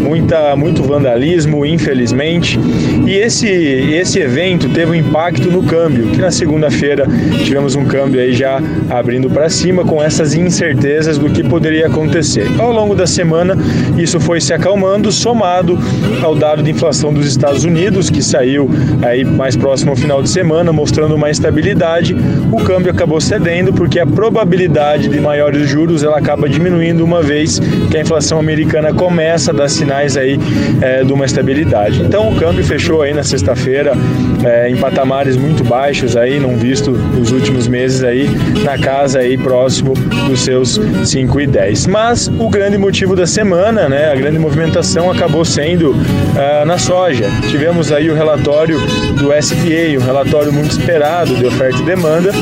muita, 0.00 0.54
muito 0.54 0.80
vandalismo, 0.84 1.66
infelizmente. 1.66 2.56
E 3.04 3.16
esse, 3.16 3.48
esse 3.48 4.20
evento 4.20 4.68
teve 4.68 4.92
um 4.92 4.94
impacto 4.94 5.50
no 5.50 5.64
câmbio, 5.64 6.06
que 6.10 6.18
na 6.18 6.30
segunda-feira 6.30 7.04
tivemos 7.44 7.74
um 7.74 7.84
câmbio 7.84 8.20
aí 8.20 8.32
já 8.32 8.62
abrindo 8.88 9.28
para 9.28 9.50
cima 9.50 9.84
com 9.84 10.00
essas 10.00 10.34
incertezas 10.34 11.18
do 11.18 11.30
que 11.30 11.42
poderia 11.42 11.88
acontecer. 11.88 12.46
Ao 12.60 12.70
longo 12.70 12.94
da 12.94 13.08
semana, 13.08 13.58
isso 13.98 14.20
foi 14.20 14.40
se 14.40 14.52
acalmando 14.52 14.83
somado 15.10 15.78
ao 16.22 16.34
dado 16.34 16.62
de 16.62 16.70
inflação 16.70 17.12
dos 17.12 17.26
Estados 17.26 17.64
Unidos, 17.64 18.10
que 18.10 18.22
saiu 18.22 18.68
aí 19.02 19.24
mais 19.24 19.56
próximo 19.56 19.90
ao 19.90 19.96
final 19.96 20.22
de 20.22 20.28
semana, 20.28 20.72
mostrando 20.72 21.14
uma 21.14 21.30
estabilidade, 21.30 22.16
o 22.50 22.58
câmbio 22.58 22.90
acabou 22.90 23.20
cedendo 23.20 23.72
porque 23.72 23.98
a 23.98 24.06
probabilidade 24.06 25.08
de 25.08 25.20
maiores 25.20 25.68
juros 25.68 26.02
ela 26.02 26.18
acaba 26.18 26.48
diminuindo 26.48 27.04
uma 27.04 27.22
vez 27.22 27.60
que 27.90 27.96
a 27.96 28.00
inflação 28.00 28.38
americana 28.38 28.92
começa 28.92 29.50
a 29.50 29.54
dar 29.54 29.68
sinais 29.68 30.16
aí 30.16 30.38
é, 30.80 31.02
de 31.02 31.12
uma 31.12 31.24
estabilidade. 31.24 32.02
Então 32.02 32.30
o 32.30 32.36
câmbio 32.36 32.64
fechou 32.64 33.02
aí 33.02 33.14
na 33.14 33.22
sexta-feira 33.22 33.92
é, 34.44 34.68
em 34.68 34.76
patamares 34.76 35.36
muito 35.36 35.64
baixos 35.64 36.16
aí, 36.16 36.38
não 36.38 36.56
visto 36.56 36.90
nos 36.90 37.32
últimos 37.32 37.66
meses 37.66 38.02
aí, 38.02 38.28
na 38.62 38.78
casa 38.78 39.20
aí 39.20 39.38
próximo 39.38 39.94
dos 40.28 40.40
seus 40.40 40.78
5,10. 40.78 41.88
Mas 41.88 42.28
o 42.28 42.48
grande 42.48 42.76
motivo 42.76 43.16
da 43.16 43.26
semana, 43.26 43.88
né, 43.88 44.10
a 44.10 44.14
grande 44.14 44.38
movimentação 44.38 44.73
acabou 45.10 45.44
sendo 45.44 45.92
uh, 45.92 46.66
na 46.66 46.78
soja. 46.78 47.30
Tivemos 47.48 47.92
aí 47.92 48.10
o 48.10 48.14
relatório 48.14 48.78
do 49.18 49.32
SDA, 49.32 49.98
um 50.00 50.04
relatório 50.04 50.52
muito 50.52 50.72
esperado 50.72 51.34
de 51.34 51.46
oferta 51.46 51.78
e 51.80 51.84
demanda, 51.84 52.32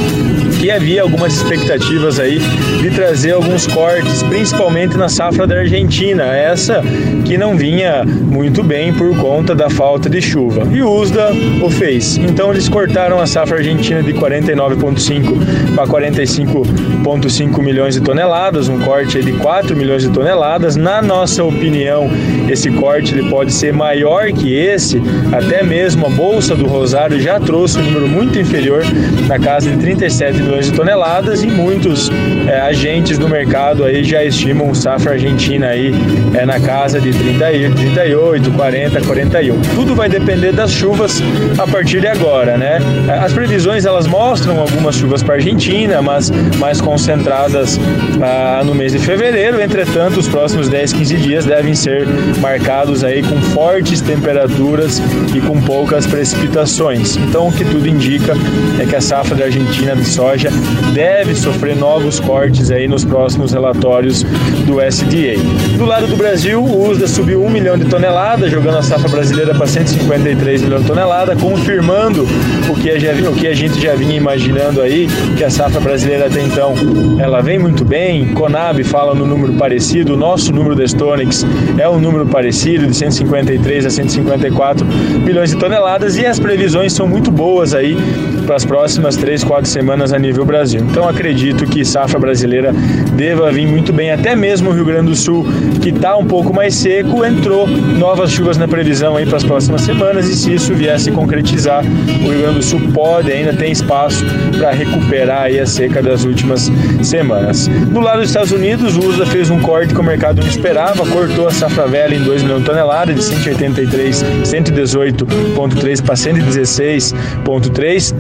e 0.63 0.71
havia 0.71 1.03
algumas 1.03 1.35
expectativas 1.35 2.21
aí 2.21 2.39
de 2.81 2.91
trazer 2.91 3.33
alguns 3.33 3.67
cortes, 3.67 4.23
principalmente 4.23 4.97
na 4.97 5.09
safra 5.09 5.45
da 5.45 5.57
Argentina, 5.57 6.23
essa 6.25 6.83
que 7.25 7.37
não 7.37 7.57
vinha 7.57 8.05
muito 8.05 8.63
bem 8.63 8.95
por 8.95 9.17
conta 9.17 9.55
da 9.55 9.69
falta 9.69 10.09
de 10.09 10.23
chuva. 10.23 10.67
E 10.73 10.81
o 10.81 10.89
USDA 10.89 11.33
o 11.61 11.69
fez. 11.69 12.17
Então 12.17 12.51
eles 12.53 12.69
cortaram 12.69 13.21
a 13.21 13.27
safra 13.27 13.59
argentina 13.59 14.03
de 14.03 14.13
49,5 14.13 15.75
para 15.75 15.87
45,5 15.87 17.63
milhões 17.63 17.95
de 17.95 18.01
toneladas, 18.01 18.69
um 18.69 18.79
corte 18.81 19.21
de 19.21 19.33
4 19.33 19.77
milhões 19.77 20.03
de 20.03 20.11
toneladas. 20.11 20.77
Na 20.77 21.03
nossa 21.03 21.43
opinião, 21.43 22.09
esse 22.49 22.71
corte 22.71 23.15
ele 23.15 23.29
pode 23.29 23.53
ser 23.53 23.73
maior 23.73 24.27
que 24.33 24.55
esse, 24.55 25.01
até 25.33 25.63
mesmo 25.63 26.07
a 26.07 26.11
Bolsa 26.11 26.55
do 26.55 26.67
Rosário 26.67 27.21
já 27.21 27.41
trouxe 27.41 27.79
um 27.79 27.83
número 27.83 28.09
muito 28.09 28.39
inferior, 28.39 28.83
na 29.27 29.39
casa 29.39 29.71
de 29.71 29.77
37 29.77 30.43
milhões 30.43 30.67
de 30.67 30.73
toneladas, 30.73 31.43
e 31.43 31.47
muitos 31.47 32.11
é, 32.47 32.61
agentes 32.61 33.19
do 33.19 33.29
mercado 33.29 33.85
aí 33.85 34.05
já 34.05 34.25
estimam 34.25 34.75
safra 34.75 35.13
argentina 35.13 35.69
aí 35.69 35.95
é, 36.35 36.45
na 36.45 36.61
casa 36.61 37.01
de 37.01 37.13
30, 37.13 37.77
38, 37.77 38.51
40, 38.51 39.01
41. 39.01 39.61
Tudo 39.75 39.95
vai 39.95 40.09
depender 40.09 40.53
das 40.53 40.73
chuvas 40.73 41.23
a 41.59 41.67
partir 41.67 42.01
de 42.01 42.07
agora, 42.07 42.57
né? 42.57 42.79
As 43.23 43.33
previsões 43.33 43.85
elas 43.85 44.07
mostram 44.07 44.59
algumas 44.61 44.97
chuvas 44.97 45.23
para 45.23 45.35
a 45.35 45.37
Argentina, 45.37 46.03
mas 46.03 46.31
mais 46.59 46.81
concentradas 46.81 47.79
ah, 48.21 48.63
no 48.65 48.75
mês 48.75 48.93
de 48.93 48.99
fevereiro. 48.99 49.61
Entretanto, 49.61 50.19
os 50.19 50.29
próximos 50.29 50.69
10, 50.69 50.93
15 50.93 51.17
dias 51.17 51.45
devem 51.45 51.75
ser 51.75 52.07
marcados 52.41 53.05
aí 53.05 53.23
com 53.23 53.41
fortes 53.53 54.01
temperaturas 54.01 55.01
e 55.35 55.41
com 55.41 55.61
poucas 55.61 56.07
precipitações. 56.07 57.17
Então, 57.17 57.49
o 57.49 57.53
que 57.53 57.65
tudo 57.65 57.87
indica 57.87 58.35
é 58.81 58.87
que 58.87 58.97
a 58.97 59.01
safra 59.01 59.35
da 59.35 59.45
Argentina 59.45 59.95
de 59.95 60.05
soja 60.05 60.51
deve 60.93 61.35
sofrer 61.35 61.77
novos 61.77 62.21
cortes 62.21 62.71
aí 62.71 62.87
nos 62.89 63.05
próximos 63.05 63.53
relatórios 63.53 64.25
do 64.67 64.81
SDA. 64.81 65.37
Do 65.77 65.85
lado 65.85 66.07
do 66.07 66.17
Brasil, 66.17 66.63
o 66.63 66.89
USDA 66.89 67.07
subiu 67.07 67.45
1 67.45 67.51
milhão 67.51 67.79
de 67.79 67.85
toneladas, 67.87 68.51
jogando 68.51 68.79
a 68.79 68.83
safra 68.83 69.09
brasileira 69.09 69.55
para 69.55 69.67
153 69.67 70.63
milhões 70.63 70.83
de 70.83 70.89
toneladas, 70.89 71.41
confirmando 71.41 72.27
o 72.69 72.75
que, 72.75 72.91
a, 72.91 73.31
o 73.31 73.35
que 73.35 73.47
a 73.47 73.55
gente 73.55 73.81
já 73.81 73.95
vinha 73.95 74.17
imaginando 74.17 74.81
aí, 74.81 75.09
que 75.37 75.45
a 75.45 75.51
safra 75.51 75.81
brasileira 75.81 76.27
até 76.27 76.43
então 76.43 76.75
ela 77.19 77.41
vem 77.41 77.59
muito 77.59 77.85
bem. 77.85 78.29
Conab 78.35 78.83
fala 78.85 79.15
no 79.15 79.27
número 79.27 79.53
parecido, 79.55 80.15
o 80.15 80.17
nosso 80.17 80.53
número 80.53 80.75
da 80.75 80.87
Stonex 80.87 81.45
é 81.79 81.89
um 81.89 81.99
número 82.03 82.27
parecido, 82.27 82.87
de 82.87 82.95
153 82.95 83.87
a 83.87 83.91
154 83.91 84.85
milhões 85.25 85.51
de 85.51 85.57
toneladas, 85.57 86.17
e 86.19 86.27
as 86.27 86.39
previsões 86.39 86.93
são 86.93 87.07
muito 87.09 87.31
boas 87.31 87.75
aí 87.75 87.97
para 88.45 88.57
as 88.57 88.65
próximas 88.65 89.17
3, 89.17 89.45
4 89.45 89.71
semanas 89.71 90.13
a 90.13 90.19
nível 90.19 90.45
Brasil. 90.45 90.81
Então 90.91 91.09
acredito 91.09 91.65
que 91.65 91.85
safra 91.85 92.19
brasileira 92.19 92.73
deva 93.15 93.51
vir 93.51 93.67
muito 93.67 93.93
bem, 93.93 94.11
até 94.11 94.37
mesmo 94.37 94.71
o 94.71 94.73
Rio 94.73 94.85
Grande 94.85 95.11
do 95.11 95.17
Sul, 95.17 95.47
que 95.81 95.89
está 95.89 96.17
um 96.17 96.27
pouco 96.27 96.53
mais 96.53 96.75
seco, 96.75 97.25
entrou 97.25 97.67
novas 97.67 98.31
chuvas 98.31 98.59
na 98.59 98.69
previsão 98.69 99.17
aí 99.17 99.25
para 99.25 99.37
as 99.39 99.45
próximas 99.45 99.83
semanas, 99.83 100.29
e 100.29 100.35
se 100.35 100.53
isso 100.55 100.75
viesse 100.75 101.11
concretizar, 101.11 101.85
o 101.85 102.31
Rio 102.31 102.41
Grande 102.43 102.59
do 102.59 102.65
Sul 102.65 102.81
pode 102.93 103.33
ainda 103.33 103.55
tem 103.55 103.73
espaço 103.73 104.25
para 104.59 104.73
recuperar 104.73 105.43
aí 105.43 105.59
a 105.59 105.67
seca 105.67 106.03
das 106.03 106.25
últimas 106.25 106.71
semanas. 107.03 107.69
Do 107.69 108.01
lado 108.01 108.21
dos 108.21 108.29
Estados 108.29 108.53
Unidos, 108.53 108.97
o 108.97 109.09
USA 109.09 109.25
fez 109.25 109.49
um 109.49 109.61
corte 109.61 109.95
que 109.95 110.01
o 110.01 110.05
mercado 110.05 110.41
não 110.41 110.49
esperava, 110.49 111.07
cortou 111.07 111.49
essa 111.49 111.63
safra 111.63 111.87
velha 111.93 112.15
em 112.15 112.25
2 112.25 112.43
milhões 112.43 112.61
de 112.61 112.67
toneladas, 112.67 113.17
de 113.17 113.23
183, 113.23 114.25
118,3 114.45 116.03
para 116.03 116.15
116,3 116.15 118.15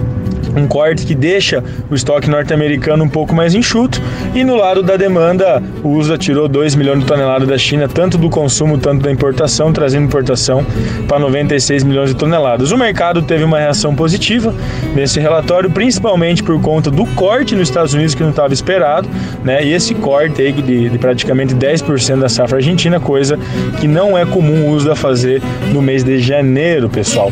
um 0.56 0.66
corte 0.66 1.06
que 1.06 1.14
deixa 1.14 1.62
o 1.90 1.94
estoque 1.94 2.28
norte-americano 2.28 3.04
um 3.04 3.08
pouco 3.08 3.34
mais 3.34 3.54
enxuto. 3.54 4.00
E 4.34 4.44
no 4.44 4.56
lado 4.56 4.82
da 4.82 4.96
demanda, 4.96 5.62
o 5.82 5.90
USA 5.90 6.18
tirou 6.18 6.48
2 6.48 6.74
milhões 6.74 7.00
de 7.00 7.06
toneladas 7.06 7.48
da 7.48 7.58
China, 7.58 7.88
tanto 7.88 8.18
do 8.18 8.28
consumo, 8.28 8.78
tanto 8.78 9.02
da 9.02 9.10
importação, 9.10 9.72
trazendo 9.72 10.04
importação 10.04 10.64
para 11.08 11.18
96 11.18 11.84
milhões 11.84 12.10
de 12.10 12.16
toneladas. 12.16 12.72
O 12.72 12.76
mercado 12.76 13.22
teve 13.22 13.44
uma 13.44 13.58
reação 13.58 13.94
positiva 13.94 14.54
nesse 14.94 15.20
relatório, 15.20 15.70
principalmente 15.70 16.42
por 16.42 16.60
conta 16.60 16.90
do 16.90 17.06
corte 17.14 17.54
nos 17.54 17.68
Estados 17.68 17.94
Unidos 17.94 18.14
que 18.14 18.22
não 18.22 18.30
estava 18.30 18.52
esperado, 18.52 19.08
né? 19.44 19.64
E 19.64 19.72
esse 19.72 19.94
corte 19.94 20.42
aí 20.42 20.52
de, 20.52 20.88
de 20.88 20.98
praticamente 20.98 21.54
10% 21.54 22.18
da 22.18 22.28
safra 22.28 22.58
argentina, 22.58 23.00
coisa 23.00 23.38
que 23.80 23.88
não 23.88 24.16
é 24.16 24.24
comum 24.24 24.68
o 24.68 24.74
USA 24.74 24.94
fazer 24.94 25.42
no 25.72 25.80
mês 25.80 26.04
de 26.04 26.18
janeiro, 26.20 26.88
pessoal. 26.88 27.30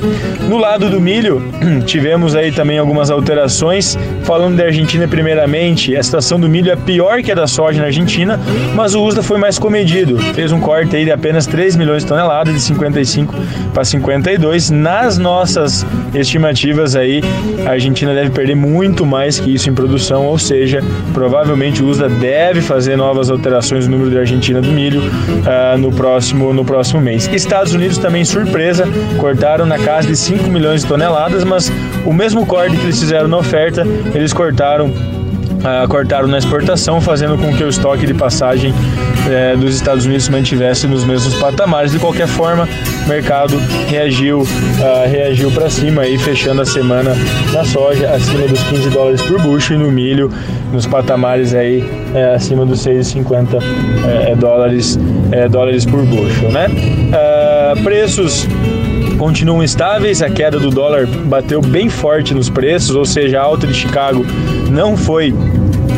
No 0.49 0.59
lado 0.59 0.89
do 0.89 1.01
milho, 1.01 1.43
tivemos 1.87 2.35
aí 2.35 2.53
também 2.53 2.79
algumas 2.79 3.10
alterações. 3.11 3.99
Falando 4.25 4.57
da 4.57 4.65
Argentina 4.65 5.07
primeiramente, 5.09 5.97
a 5.97 6.03
situação 6.03 6.39
do 6.39 6.49
milho 6.49 6.71
é 6.71 6.77
pior 6.77 7.23
que 7.23 7.33
a 7.33 7.35
da 7.35 7.47
soja 7.47 7.81
na 7.81 7.87
Argentina, 7.87 8.39
mas 8.75 8.95
o 8.95 9.03
USDA 9.03 9.23
foi 9.23 9.39
mais 9.39 9.59
comedido. 9.59 10.19
Fez 10.35 10.53
um 10.53 10.61
corte 10.61 10.97
aí 10.97 11.05
de 11.05 11.11
apenas 11.11 11.47
3 11.47 11.77
milhões 11.77 12.03
de 12.03 12.09
toneladas, 12.09 12.55
de 12.55 12.61
55 12.61 13.35
para 13.73 13.85
52. 13.85 14.71
Nas 14.71 15.19
nossas 15.19 15.85
estimativas 16.15 16.95
aí, 16.95 17.23
a 17.67 17.71
Argentina 17.71 18.15
deve 18.15 18.31
perder 18.31 18.55
muito 18.55 19.05
mais 19.05 19.41
que 19.41 19.55
isso 19.55 19.69
em 19.69 19.75
produção, 19.75 20.27
ou 20.27 20.39
seja, 20.39 20.83
provavelmente 21.13 21.83
o 21.83 21.87
USDA 21.87 22.09
deve 22.09 22.61
fazer 22.61 22.97
novas 22.97 23.31
alterações 23.31 23.87
no 23.87 23.93
número 23.93 24.11
de 24.11 24.19
Argentina 24.19 24.61
do 24.61 24.69
milho 24.69 25.01
uh, 25.01 25.79
no, 25.79 25.93
próximo, 25.93 26.53
no 26.53 26.65
próximo 26.65 27.01
mês. 27.01 27.29
Estados 27.33 27.73
Unidos 27.75 27.99
também 27.99 28.25
surpresa, 28.25 28.87
cortaram 29.19 29.67
na 29.67 29.79
casa 29.79 30.09
de 30.09 30.17
5 30.17 30.49
milhões 30.51 30.83
de 30.83 30.87
toneladas, 30.87 31.43
mas 31.43 31.73
o 32.05 32.13
mesmo 32.13 32.47
corte 32.47 32.77
que 32.77 32.83
eles 32.85 33.00
fizeram 33.01 33.29
na 33.29 33.39
oferta, 33.39 33.87
eles 34.15 34.33
cortaram 34.33 34.93
uh, 35.61 35.89
cortaram 35.89 36.29
na 36.29 36.39
exportação, 36.39 37.01
fazendo 37.01 37.37
com 37.39 37.55
que 37.57 37.63
o 37.63 37.69
estoque 37.69 38.07
de 38.07 38.15
passagem 38.15 38.73
uh, 38.73 39.59
dos 39.59 39.75
Estados 39.75 40.05
Unidos 40.05 40.25
se 40.25 40.33
mantivesse 40.33 40.87
nos 40.87 41.05
mesmos 41.05 41.35
patamares. 41.37 41.93
De 41.93 41.99
qualquer 41.99 42.27
forma, 42.27 42.69
o 43.05 43.09
mercado 43.09 43.57
reagiu, 43.89 44.41
uh, 44.41 44.47
reagiu 45.11 45.51
para 45.51 45.71
cima 45.71 46.07
e 46.07 46.19
fechando 46.19 46.63
a 46.63 46.67
semana 46.67 47.15
na 47.53 47.65
soja 47.65 48.11
acima 48.11 48.47
dos 48.47 48.63
15 48.65 48.91
dólares 48.91 49.23
por 49.23 49.41
bushel 49.41 49.77
e 49.77 49.81
no 49.81 49.91
milho 49.91 50.31
nos 50.73 50.87
patamares 50.87 51.55
aí 51.55 51.81
uh, 51.81 52.35
acima 52.35 52.65
dos 52.65 52.85
6,50 52.87 53.57
uh, 53.57 54.37
dólares, 54.37 54.99
dólares 55.51 55.85
por 55.85 56.03
bushel, 56.03 56.51
né? 56.51 56.67
preços 57.85 58.47
continuam 59.21 59.63
estáveis, 59.63 60.23
a 60.23 60.31
queda 60.31 60.59
do 60.59 60.71
dólar 60.71 61.07
bateu 61.07 61.61
bem 61.61 61.91
forte 61.91 62.33
nos 62.33 62.49
preços, 62.49 62.97
ou 62.97 63.05
seja, 63.05 63.39
a 63.39 63.43
alta 63.43 63.67
de 63.67 63.75
Chicago 63.75 64.25
não 64.71 64.97
foi 64.97 65.35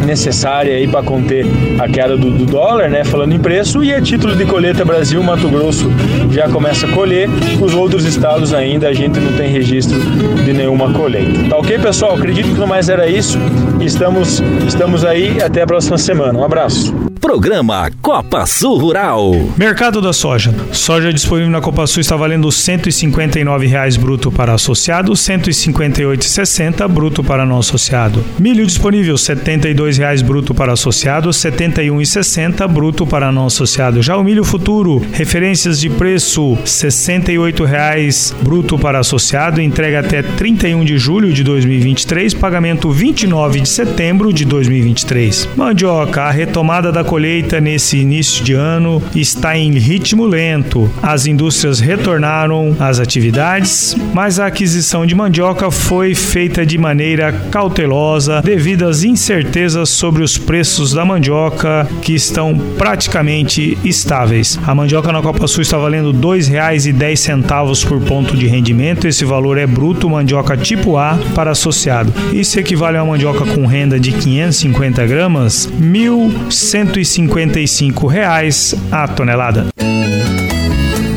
necessária 0.04 0.74
aí 0.74 0.88
para 0.88 1.04
conter 1.04 1.46
a 1.78 1.88
queda 1.88 2.16
do, 2.16 2.32
do, 2.32 2.44
dólar, 2.44 2.90
né? 2.90 3.04
Falando 3.04 3.32
em 3.32 3.38
preço, 3.38 3.84
e 3.84 3.94
a 3.94 4.02
título 4.02 4.34
de 4.34 4.44
colheita 4.44 4.84
Brasil, 4.84 5.22
Mato 5.22 5.48
Grosso 5.48 5.88
já 6.32 6.48
começa 6.48 6.84
a 6.84 6.90
colher, 6.90 7.28
os 7.60 7.72
outros 7.74 8.04
estados 8.04 8.52
ainda 8.52 8.88
a 8.88 8.92
gente 8.92 9.20
não 9.20 9.32
tem 9.34 9.48
registro 9.48 10.00
de 10.44 10.52
nenhuma 10.52 10.92
colheita. 10.92 11.48
Tá 11.48 11.58
ok, 11.58 11.78
pessoal? 11.78 12.16
Acredito 12.16 12.48
que 12.48 12.58
no 12.58 12.66
mais 12.66 12.88
era 12.88 13.06
isso. 13.06 13.38
Estamos, 13.80 14.42
estamos 14.66 15.04
aí 15.04 15.40
até 15.40 15.62
a 15.62 15.66
próxima 15.66 15.96
semana. 15.96 16.40
Um 16.40 16.44
abraço. 16.44 17.11
Programa 17.22 17.88
Copa 18.02 18.44
Sul 18.46 18.76
Rural. 18.78 19.30
Mercado 19.56 20.02
da 20.02 20.12
soja. 20.12 20.52
Soja 20.72 21.12
disponível 21.12 21.52
na 21.52 21.60
Copa 21.60 21.86
Sul 21.86 22.00
está 22.00 22.16
valendo 22.16 22.48
R$ 22.48 22.52
159,00 22.52 23.96
bruto 23.96 24.32
para 24.32 24.52
associado, 24.52 25.12
R$ 25.12 25.16
158,60 25.16 26.88
bruto 26.88 27.22
para 27.22 27.46
não 27.46 27.60
associado. 27.60 28.24
Milho 28.40 28.66
disponível 28.66 29.14
R$ 29.14 29.20
72,00 29.20 30.24
bruto 30.24 30.52
para 30.52 30.72
associado, 30.72 31.28
R$ 31.28 31.32
71,60 31.32 32.66
bruto 32.66 33.06
para 33.06 33.30
não 33.30 33.46
associado. 33.46 34.02
Já 34.02 34.16
o 34.16 34.24
milho 34.24 34.42
futuro, 34.42 35.00
referências 35.12 35.78
de 35.78 35.88
preço 35.88 36.54
R$ 36.54 36.64
68,00 36.64 38.34
bruto 38.42 38.76
para 38.76 38.98
associado, 38.98 39.60
entrega 39.60 40.00
até 40.00 40.22
31 40.22 40.84
de 40.84 40.98
julho 40.98 41.32
de 41.32 41.44
2023, 41.44 42.34
pagamento 42.34 42.90
29 42.90 43.60
de 43.60 43.68
setembro 43.68 44.32
de 44.32 44.44
2023. 44.44 45.50
Mandioca, 45.56 46.24
a 46.24 46.30
retomada 46.32 46.90
da 46.90 47.11
colheita 47.12 47.60
nesse 47.60 47.98
início 47.98 48.42
de 48.42 48.54
ano 48.54 49.02
está 49.14 49.54
em 49.54 49.72
ritmo 49.72 50.24
lento. 50.24 50.90
As 51.02 51.26
indústrias 51.26 51.78
retornaram 51.78 52.74
às 52.80 52.98
atividades, 52.98 53.94
mas 54.14 54.40
a 54.40 54.46
aquisição 54.46 55.04
de 55.04 55.14
mandioca 55.14 55.70
foi 55.70 56.14
feita 56.14 56.64
de 56.64 56.78
maneira 56.78 57.30
cautelosa 57.50 58.40
devido 58.40 58.86
às 58.86 59.04
incertezas 59.04 59.90
sobre 59.90 60.22
os 60.22 60.38
preços 60.38 60.94
da 60.94 61.04
mandioca 61.04 61.86
que 62.00 62.14
estão 62.14 62.58
praticamente 62.78 63.76
estáveis. 63.84 64.58
A 64.66 64.74
mandioca 64.74 65.12
na 65.12 65.20
Copa 65.20 65.46
Sul 65.46 65.60
está 65.60 65.76
valendo 65.76 66.12
R$ 66.12 66.18
2,10 66.18 67.86
por 67.86 68.00
ponto 68.00 68.34
de 68.34 68.46
rendimento. 68.46 69.06
Esse 69.06 69.26
valor 69.26 69.58
é 69.58 69.66
bruto 69.66 70.08
mandioca 70.08 70.56
tipo 70.56 70.96
A 70.96 71.18
para 71.34 71.50
associado. 71.50 72.10
Isso 72.32 72.58
equivale 72.58 72.96
a 72.96 73.02
uma 73.02 73.12
mandioca 73.12 73.44
com 73.44 73.66
renda 73.66 74.00
de 74.00 74.12
550 74.12 75.04
gramas, 75.04 75.66
R$ 75.66 75.72
1.100 75.78 77.01
155 77.04 78.06
reais 78.06 78.74
a 78.90 79.06
tonelada. 79.08 79.66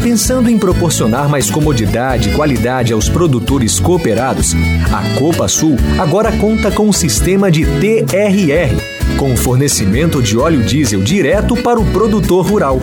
Pensando 0.02 0.50
em 0.50 0.58
proporcionar 0.58 1.28
mais 1.28 1.50
comodidade 1.50 2.30
e 2.30 2.34
qualidade 2.34 2.94
aos 2.94 3.10
produtores 3.10 3.80
cooperados, 3.80 4.54
a 4.94 5.20
Copa 5.20 5.48
Sul 5.48 5.76
agora 6.00 6.32
conta 6.32 6.72
com 6.72 6.88
um 6.88 6.94
sistema 6.94 7.52
de 7.52 7.66
TRR, 7.66 9.18
com 9.18 9.36
fornecimento 9.36 10.22
de 10.22 10.38
óleo 10.38 10.64
diesel 10.64 11.02
direto 11.02 11.56
para 11.58 11.80
o 11.80 11.86
produtor 11.92 12.46
rural. 12.46 12.80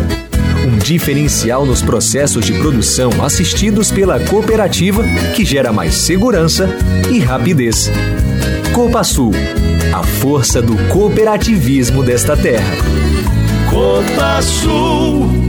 Um 0.67 0.77
diferencial 0.79 1.65
nos 1.65 1.81
processos 1.81 2.45
de 2.45 2.53
produção 2.55 3.11
assistidos 3.25 3.91
pela 3.91 4.21
cooperativa 4.21 5.03
que 5.35 5.45
gera 5.45 5.73
mais 5.73 5.95
segurança 5.95 6.69
e 7.11 7.19
rapidez. 7.19 7.91
Copa 8.73 9.03
Sul, 9.05 9.33
a 9.93 10.03
força 10.03 10.63
do 10.63 10.77
cooperativismo 10.89 12.03
desta 12.03 12.37
terra. 12.37 12.77
Copa 13.71 14.43
Sul. 14.43 15.42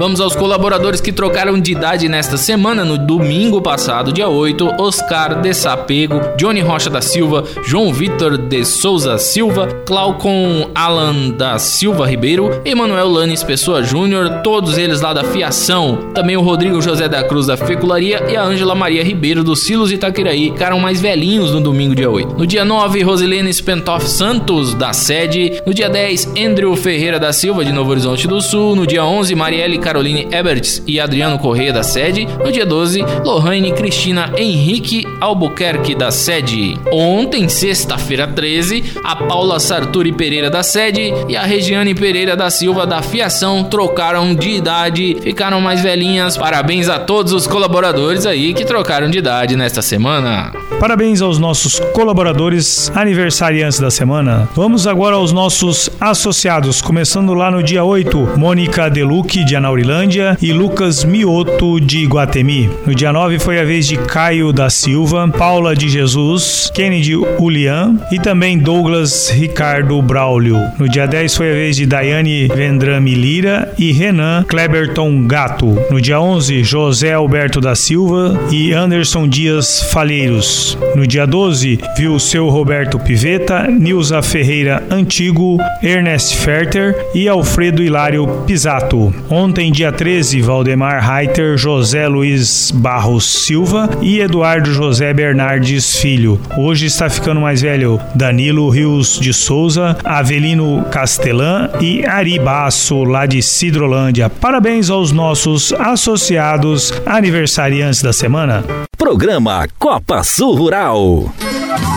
Vamos 0.00 0.18
aos 0.18 0.34
colaboradores 0.34 0.98
que 0.98 1.12
trocaram 1.12 1.60
de 1.60 1.72
idade 1.72 2.08
nesta 2.08 2.38
semana. 2.38 2.86
No 2.86 2.96
domingo 2.96 3.60
passado, 3.60 4.14
dia 4.14 4.30
8, 4.30 4.76
Oscar 4.78 5.42
de 5.42 5.52
Sapego, 5.52 6.18
Johnny 6.38 6.62
Rocha 6.62 6.88
da 6.88 7.02
Silva, 7.02 7.44
João 7.66 7.92
Vitor 7.92 8.38
de 8.38 8.64
Souza 8.64 9.18
Silva, 9.18 9.68
Glaucon 9.86 10.70
Alan 10.74 11.28
da 11.32 11.58
Silva 11.58 12.08
Ribeiro, 12.08 12.62
Emanuel 12.64 13.10
Lanes 13.10 13.42
Pessoa 13.42 13.82
Júnior, 13.82 14.40
todos 14.42 14.78
eles 14.78 15.02
lá 15.02 15.12
da 15.12 15.22
Fiação. 15.22 15.98
Também 16.14 16.34
o 16.34 16.40
Rodrigo 16.40 16.80
José 16.80 17.06
da 17.06 17.22
Cruz 17.22 17.46
da 17.46 17.58
Fecularia 17.58 18.24
e 18.30 18.36
a 18.38 18.42
Ângela 18.42 18.74
Maria 18.74 19.04
Ribeiro 19.04 19.44
do 19.44 19.54
Silos 19.54 19.92
Itaquiraí 19.92 20.50
ficaram 20.50 20.80
mais 20.80 20.98
velhinhos 20.98 21.52
no 21.52 21.60
domingo, 21.60 21.94
dia 21.94 22.10
8. 22.10 22.38
No 22.38 22.46
dia 22.46 22.64
9, 22.64 23.02
Rosilene 23.02 23.52
Spentoff 23.52 24.08
Santos, 24.08 24.72
da 24.72 24.94
sede. 24.94 25.60
No 25.66 25.74
dia 25.74 25.90
10, 25.90 26.32
Andrew 26.38 26.74
Ferreira 26.74 27.18
da 27.18 27.34
Silva, 27.34 27.62
de 27.66 27.70
Novo 27.70 27.90
Horizonte 27.90 28.26
do 28.26 28.40
Sul. 28.40 28.74
No 28.74 28.86
dia 28.86 29.04
11, 29.04 29.34
Marielle 29.34 29.76
Caroline 29.90 30.28
Eberts 30.30 30.80
e 30.86 31.00
Adriano 31.00 31.36
Correia 31.36 31.72
da 31.72 31.82
sede. 31.82 32.24
No 32.44 32.52
dia 32.52 32.64
12, 32.64 33.02
Lohane 33.24 33.72
Cristina 33.72 34.32
Henrique 34.38 35.04
Albuquerque 35.20 35.96
da 35.96 36.12
sede. 36.12 36.78
Ontem, 36.92 37.48
sexta-feira 37.48 38.28
13, 38.28 39.00
a 39.02 39.16
Paula 39.16 39.58
Sarturi 39.58 40.12
Pereira 40.12 40.48
da 40.48 40.62
sede 40.62 41.12
e 41.28 41.36
a 41.36 41.42
Regiane 41.42 41.92
Pereira 41.92 42.36
da 42.36 42.50
Silva 42.50 42.86
da 42.86 43.02
Fiação 43.02 43.64
trocaram 43.64 44.32
de 44.32 44.50
idade, 44.50 45.16
ficaram 45.20 45.60
mais 45.60 45.82
velhinhas. 45.82 46.36
Parabéns 46.36 46.88
a 46.88 47.00
todos 47.00 47.32
os 47.32 47.48
colaboradores 47.48 48.26
aí 48.26 48.54
que 48.54 48.64
trocaram 48.64 49.10
de 49.10 49.18
idade 49.18 49.56
nesta 49.56 49.82
semana. 49.82 50.52
Parabéns 50.80 51.20
aos 51.20 51.38
nossos 51.38 51.78
colaboradores 51.92 52.90
aniversariantes 52.94 53.78
da 53.78 53.90
semana. 53.90 54.48
Vamos 54.56 54.86
agora 54.86 55.16
aos 55.16 55.32
nossos 55.32 55.90
associados, 56.00 56.80
começando 56.80 57.34
lá 57.34 57.50
no 57.50 57.62
dia 57.62 57.84
8, 57.84 58.38
Mônica 58.38 58.88
Deluque 58.88 59.44
de 59.44 59.56
Anauri 59.56 59.80
Urilândia 59.80 60.36
e 60.42 60.52
Lucas 60.52 61.04
Mioto 61.04 61.80
de 61.80 62.04
Guatemi. 62.04 62.70
No 62.86 62.94
dia 62.94 63.12
9 63.12 63.38
foi 63.38 63.58
a 63.58 63.64
vez 63.64 63.86
de 63.86 63.96
Caio 63.96 64.52
da 64.52 64.68
Silva, 64.68 65.26
Paula 65.28 65.74
de 65.74 65.88
Jesus, 65.88 66.70
Kennedy 66.74 67.16
Ulian 67.16 67.98
e 68.12 68.18
também 68.18 68.58
Douglas 68.58 69.30
Ricardo 69.30 70.00
Braulio. 70.02 70.60
No 70.78 70.86
dia 70.86 71.06
10 71.06 71.34
foi 71.34 71.50
a 71.50 71.54
vez 71.54 71.76
de 71.76 71.86
Daiane 71.86 72.46
Vendrame 72.48 73.14
Lira 73.14 73.72
e 73.78 73.90
Renan 73.90 74.44
Kleberton 74.44 75.26
Gato. 75.26 75.78
No 75.90 75.98
dia 76.00 76.20
11, 76.20 76.62
José 76.62 77.14
Alberto 77.14 77.58
da 77.60 77.74
Silva 77.74 78.38
e 78.50 78.72
Anderson 78.72 79.26
Dias 79.26 79.82
Falheiros. 79.84 80.69
No 80.94 81.06
dia 81.06 81.26
12, 81.26 81.78
viu 81.96 82.18
seu 82.18 82.48
Roberto 82.48 82.98
Piveta, 82.98 83.66
Nilza 83.66 84.22
Ferreira 84.22 84.82
Antigo, 84.90 85.58
Ernest 85.82 86.36
Ferter 86.36 86.96
e 87.14 87.28
Alfredo 87.28 87.82
Hilário 87.82 88.26
Pisato. 88.46 89.14
Ontem, 89.28 89.70
dia 89.70 89.92
13, 89.92 90.40
Valdemar 90.40 91.02
Reiter, 91.02 91.56
José 91.56 92.06
Luiz 92.08 92.70
Barros 92.70 93.44
Silva 93.44 93.88
e 94.00 94.20
Eduardo 94.20 94.72
José 94.72 95.12
Bernardes 95.12 95.96
Filho. 95.96 96.40
Hoje 96.56 96.86
está 96.86 97.08
ficando 97.08 97.40
mais 97.40 97.62
velho 97.62 98.00
Danilo 98.14 98.68
Rios 98.68 99.18
de 99.18 99.32
Souza, 99.32 99.96
Avelino 100.04 100.84
Castelã 100.90 101.70
e 101.80 102.04
Ari 102.04 102.38
Basso, 102.38 103.04
lá 103.04 103.26
de 103.26 103.42
Cidrolândia. 103.42 104.28
Parabéns 104.28 104.90
aos 104.90 105.12
nossos 105.12 105.72
associados 105.72 106.92
aniversariantes 107.06 108.02
da 108.02 108.12
semana. 108.12 108.64
Programa 108.96 109.66
Copa 109.78 110.22
Sul 110.22 110.54
Rural. 110.60 111.89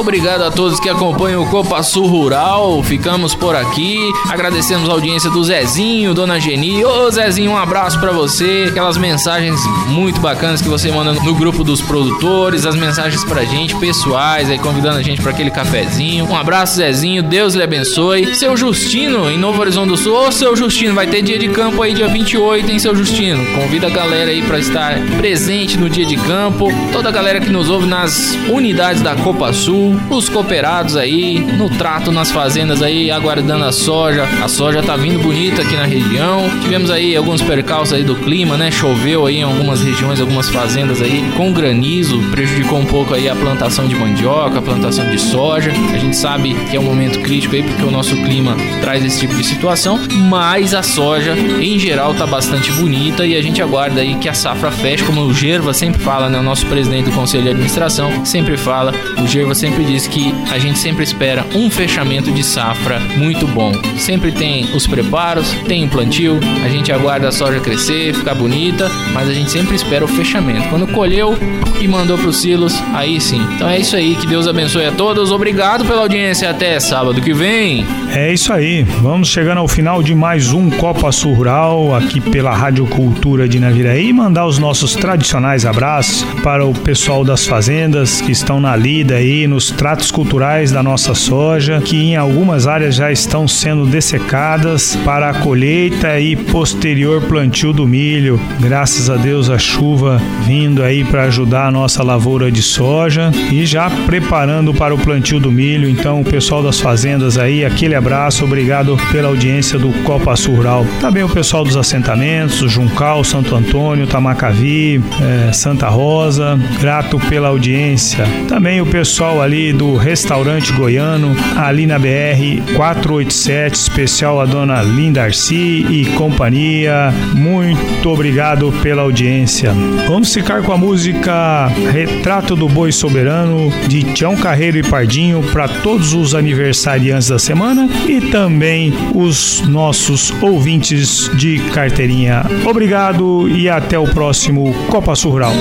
Obrigado 0.00 0.44
a 0.44 0.50
todos 0.50 0.80
que 0.80 0.88
acompanham 0.88 1.42
o 1.42 1.46
Copa 1.46 1.82
Sul 1.82 2.06
Rural. 2.06 2.82
Ficamos 2.82 3.34
por 3.34 3.54
aqui. 3.54 3.98
Agradecemos 4.30 4.88
a 4.88 4.92
audiência 4.92 5.28
do 5.28 5.44
Zezinho, 5.44 6.14
Dona 6.14 6.40
Geni. 6.40 6.82
Ô 6.82 7.10
Zezinho, 7.10 7.50
um 7.50 7.58
abraço 7.58 8.00
para 8.00 8.10
você. 8.10 8.68
Aquelas 8.70 8.96
mensagens 8.96 9.60
muito 9.88 10.18
bacanas 10.18 10.62
que 10.62 10.70
você 10.70 10.90
manda 10.90 11.12
no 11.12 11.34
grupo 11.34 11.62
dos 11.62 11.82
produtores, 11.82 12.64
as 12.64 12.74
mensagens 12.74 13.22
pra 13.24 13.44
gente, 13.44 13.76
pessoais, 13.76 14.48
aí 14.48 14.58
convidando 14.58 14.96
a 14.96 15.02
gente 15.02 15.20
para 15.20 15.32
aquele 15.32 15.50
cafezinho. 15.50 16.24
Um 16.24 16.34
abraço, 16.34 16.76
Zezinho. 16.76 17.22
Deus 17.22 17.54
lhe 17.54 17.62
abençoe. 17.62 18.34
Seu 18.34 18.56
Justino, 18.56 19.30
em 19.30 19.36
Novo 19.36 19.60
Horizonte 19.60 19.90
do 19.90 19.98
Sul. 19.98 20.16
Ô 20.16 20.32
seu 20.32 20.56
Justino, 20.56 20.94
vai 20.94 21.08
ter 21.08 21.20
dia 21.20 21.38
de 21.38 21.50
campo 21.50 21.82
aí 21.82 21.92
dia 21.92 22.08
28, 22.08 22.70
hein, 22.70 22.78
seu 22.78 22.96
Justino? 22.96 23.44
Convida 23.54 23.88
a 23.88 23.90
galera 23.90 24.30
aí 24.30 24.40
para 24.40 24.58
estar 24.58 24.98
presente 25.18 25.76
no 25.76 25.90
dia 25.90 26.06
de 26.06 26.16
campo. 26.16 26.68
Toda 26.90 27.10
a 27.10 27.12
galera 27.12 27.38
que 27.38 27.50
nos 27.50 27.68
ouve 27.68 27.86
nas 27.86 28.34
unidades 28.48 29.02
da 29.02 29.14
Copa 29.14 29.52
Sul 29.52 29.89
os 30.10 30.28
cooperados 30.28 30.96
aí, 30.96 31.38
no 31.38 31.68
trato 31.70 32.12
nas 32.12 32.30
fazendas 32.30 32.82
aí, 32.82 33.10
aguardando 33.10 33.64
a 33.64 33.72
soja. 33.72 34.24
A 34.42 34.48
soja 34.48 34.82
tá 34.82 34.96
vindo 34.96 35.18
bonita 35.20 35.62
aqui 35.62 35.76
na 35.76 35.84
região. 35.84 36.48
Tivemos 36.62 36.90
aí 36.90 37.16
alguns 37.16 37.42
percalços 37.42 37.92
aí 37.92 38.04
do 38.04 38.16
clima, 38.16 38.56
né? 38.56 38.70
Choveu 38.70 39.26
aí 39.26 39.38
em 39.38 39.42
algumas 39.42 39.82
regiões, 39.82 40.20
algumas 40.20 40.48
fazendas 40.48 41.00
aí 41.00 41.24
com 41.36 41.52
granizo, 41.52 42.20
prejudicou 42.30 42.78
um 42.78 42.86
pouco 42.86 43.14
aí 43.14 43.28
a 43.28 43.34
plantação 43.34 43.86
de 43.86 43.94
mandioca, 43.94 44.58
a 44.58 44.62
plantação 44.62 45.08
de 45.10 45.18
soja. 45.18 45.72
A 45.92 45.98
gente 45.98 46.16
sabe 46.16 46.54
que 46.70 46.76
é 46.76 46.80
um 46.80 46.84
momento 46.84 47.20
crítico 47.20 47.54
aí 47.54 47.62
porque 47.62 47.84
o 47.84 47.90
nosso 47.90 48.14
clima 48.16 48.56
traz 48.80 49.04
esse 49.04 49.20
tipo 49.20 49.34
de 49.34 49.44
situação, 49.44 49.98
mas 50.28 50.74
a 50.74 50.82
soja 50.82 51.34
em 51.60 51.78
geral 51.78 52.14
tá 52.14 52.26
bastante 52.26 52.72
bonita 52.72 53.26
e 53.26 53.36
a 53.36 53.42
gente 53.42 53.62
aguarda 53.62 54.00
aí 54.00 54.14
que 54.16 54.28
a 54.28 54.34
safra 54.34 54.70
feche, 54.70 55.04
como 55.04 55.22
o 55.22 55.34
Gerva 55.34 55.72
sempre 55.72 56.00
fala, 56.00 56.28
né? 56.28 56.38
O 56.38 56.42
nosso 56.42 56.66
presidente 56.66 57.06
do 57.06 57.12
conselho 57.12 57.44
de 57.44 57.50
administração 57.50 58.24
sempre 58.24 58.56
fala, 58.56 58.92
o 59.22 59.26
Gerva 59.26 59.54
sempre 59.54 59.79
sempre 59.80 59.84
diz 59.84 60.06
que 60.06 60.34
a 60.50 60.58
gente 60.58 60.78
sempre 60.78 61.04
espera 61.04 61.46
um 61.54 61.70
fechamento 61.70 62.30
de 62.30 62.44
safra 62.44 63.00
muito 63.16 63.46
bom. 63.46 63.72
Sempre 63.96 64.30
tem 64.30 64.64
os 64.74 64.86
preparos, 64.86 65.50
tem 65.66 65.84
o 65.84 65.88
plantio, 65.88 66.38
a 66.64 66.68
gente 66.68 66.92
aguarda 66.92 67.28
a 67.28 67.32
soja 67.32 67.60
crescer, 67.60 68.14
ficar 68.14 68.34
bonita, 68.34 68.90
mas 69.14 69.28
a 69.28 69.32
gente 69.32 69.50
sempre 69.50 69.76
espera 69.76 70.04
o 70.04 70.08
fechamento. 70.08 70.68
Quando 70.68 70.86
colheu 70.88 71.36
e 71.80 71.88
mandou 71.88 72.18
para 72.18 72.28
os 72.28 72.36
silos, 72.36 72.74
aí 72.92 73.20
sim. 73.20 73.40
Então 73.54 73.68
é 73.68 73.78
isso 73.78 73.96
aí, 73.96 74.14
que 74.16 74.26
Deus 74.26 74.46
abençoe 74.46 74.84
a 74.84 74.92
todos. 74.92 75.32
Obrigado 75.32 75.84
pela 75.84 76.02
audiência 76.02 76.50
até 76.50 76.78
sábado 76.78 77.20
que 77.20 77.32
vem. 77.32 77.86
É 78.12 78.32
isso 78.32 78.52
aí. 78.52 78.82
Vamos 78.82 79.28
chegando 79.28 79.58
ao 79.58 79.68
final 79.68 80.02
de 80.02 80.14
mais 80.14 80.52
um 80.52 80.68
Copa 80.68 81.10
Sul 81.12 81.32
Rural 81.32 81.94
aqui 81.94 82.20
pela 82.20 82.54
Rádio 82.54 82.86
Cultura 82.86 83.48
de 83.48 83.58
Naviraí 83.58 84.08
e 84.08 84.12
mandar 84.12 84.46
os 84.46 84.58
nossos 84.58 84.94
tradicionais 84.94 85.64
abraços 85.64 86.22
para 86.42 86.66
o 86.66 86.74
pessoal 86.74 87.24
das 87.24 87.46
fazendas 87.46 88.20
que 88.20 88.32
estão 88.32 88.60
na 88.60 88.76
lida 88.76 89.14
aí 89.14 89.46
no 89.46 89.60
os 89.70 89.72
tratos 89.72 90.10
culturais 90.10 90.72
da 90.72 90.82
nossa 90.82 91.14
soja, 91.14 91.80
que 91.80 91.96
em 91.96 92.16
algumas 92.16 92.66
áreas 92.66 92.94
já 92.94 93.12
estão 93.12 93.46
sendo 93.46 93.86
dessecadas 93.86 94.96
para 95.04 95.30
a 95.30 95.34
colheita 95.34 96.18
e 96.18 96.34
posterior 96.34 97.22
plantio 97.22 97.72
do 97.72 97.86
milho. 97.86 98.40
Graças 98.58 99.08
a 99.08 99.16
Deus 99.16 99.48
a 99.48 99.58
chuva 99.58 100.20
vindo 100.44 100.82
aí 100.82 101.04
para 101.04 101.24
ajudar 101.24 101.66
a 101.66 101.70
nossa 101.70 102.02
lavoura 102.02 102.50
de 102.50 102.62
soja 102.62 103.30
e 103.50 103.64
já 103.64 103.88
preparando 104.06 104.74
para 104.74 104.94
o 104.94 104.98
plantio 104.98 105.38
do 105.38 105.52
milho. 105.52 105.88
Então, 105.88 106.20
o 106.20 106.24
pessoal 106.24 106.62
das 106.62 106.80
fazendas 106.80 107.38
aí, 107.38 107.64
aquele 107.64 107.94
abraço, 107.94 108.44
obrigado 108.44 108.96
pela 109.12 109.28
audiência 109.28 109.78
do 109.78 109.92
Copa 110.02 110.34
Sul 110.36 110.56
Rural. 110.56 110.84
Também 111.00 111.22
o 111.22 111.28
pessoal 111.28 111.64
dos 111.64 111.76
assentamentos, 111.76 112.70
Juncal, 112.70 113.22
Santo 113.22 113.54
Antônio, 113.54 114.06
Tamacavi, 114.06 115.02
é, 115.48 115.52
Santa 115.52 115.88
Rosa, 115.88 116.58
grato 116.80 117.20
pela 117.28 117.48
audiência. 117.48 118.24
Também 118.48 118.80
o 118.80 118.86
pessoal 118.86 119.40
ali 119.40 119.49
ali 119.50 119.72
do 119.72 119.96
restaurante 119.96 120.72
goiano, 120.72 121.34
ali 121.56 121.84
na 121.84 121.98
BR 121.98 122.62
487, 122.76 123.74
especial 123.74 124.40
a 124.40 124.44
dona 124.44 124.80
Linda 124.80 125.24
Arci 125.24 125.84
e 125.90 126.04
companhia. 126.14 127.12
Muito 127.34 128.08
obrigado 128.08 128.72
pela 128.80 129.02
audiência. 129.02 129.72
Vamos 130.06 130.32
ficar 130.32 130.62
com 130.62 130.72
a 130.72 130.78
música 130.78 131.66
Retrato 131.92 132.54
do 132.54 132.68
Boi 132.68 132.92
Soberano 132.92 133.72
de 133.88 134.04
Tião 134.14 134.36
Carreiro 134.36 134.78
e 134.78 134.84
Pardinho 134.84 135.42
para 135.50 135.66
todos 135.66 136.12
os 136.12 136.32
aniversariantes 136.32 137.26
da 137.26 137.38
semana 137.40 137.88
e 138.06 138.20
também 138.30 138.94
os 139.12 139.62
nossos 139.66 140.32
ouvintes 140.40 141.28
de 141.34 141.58
carteirinha. 141.74 142.44
Obrigado 142.64 143.48
e 143.48 143.68
até 143.68 143.98
o 143.98 144.06
próximo 144.06 144.72
Copa 144.88 145.16
Sul 145.16 145.32
Rural. 145.32 145.54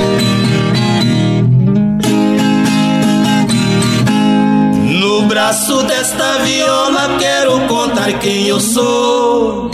Braço 5.39 5.81
desta 5.83 6.39
viola 6.39 7.17
quero 7.17 7.61
contar 7.61 8.11
quem 8.19 8.47
eu 8.47 8.59
sou. 8.59 9.71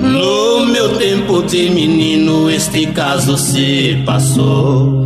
No 0.00 0.64
meu 0.64 0.96
tempo 0.96 1.42
de 1.42 1.68
menino, 1.68 2.50
este 2.50 2.86
caso 2.86 3.36
se 3.36 4.02
passou. 4.06 5.04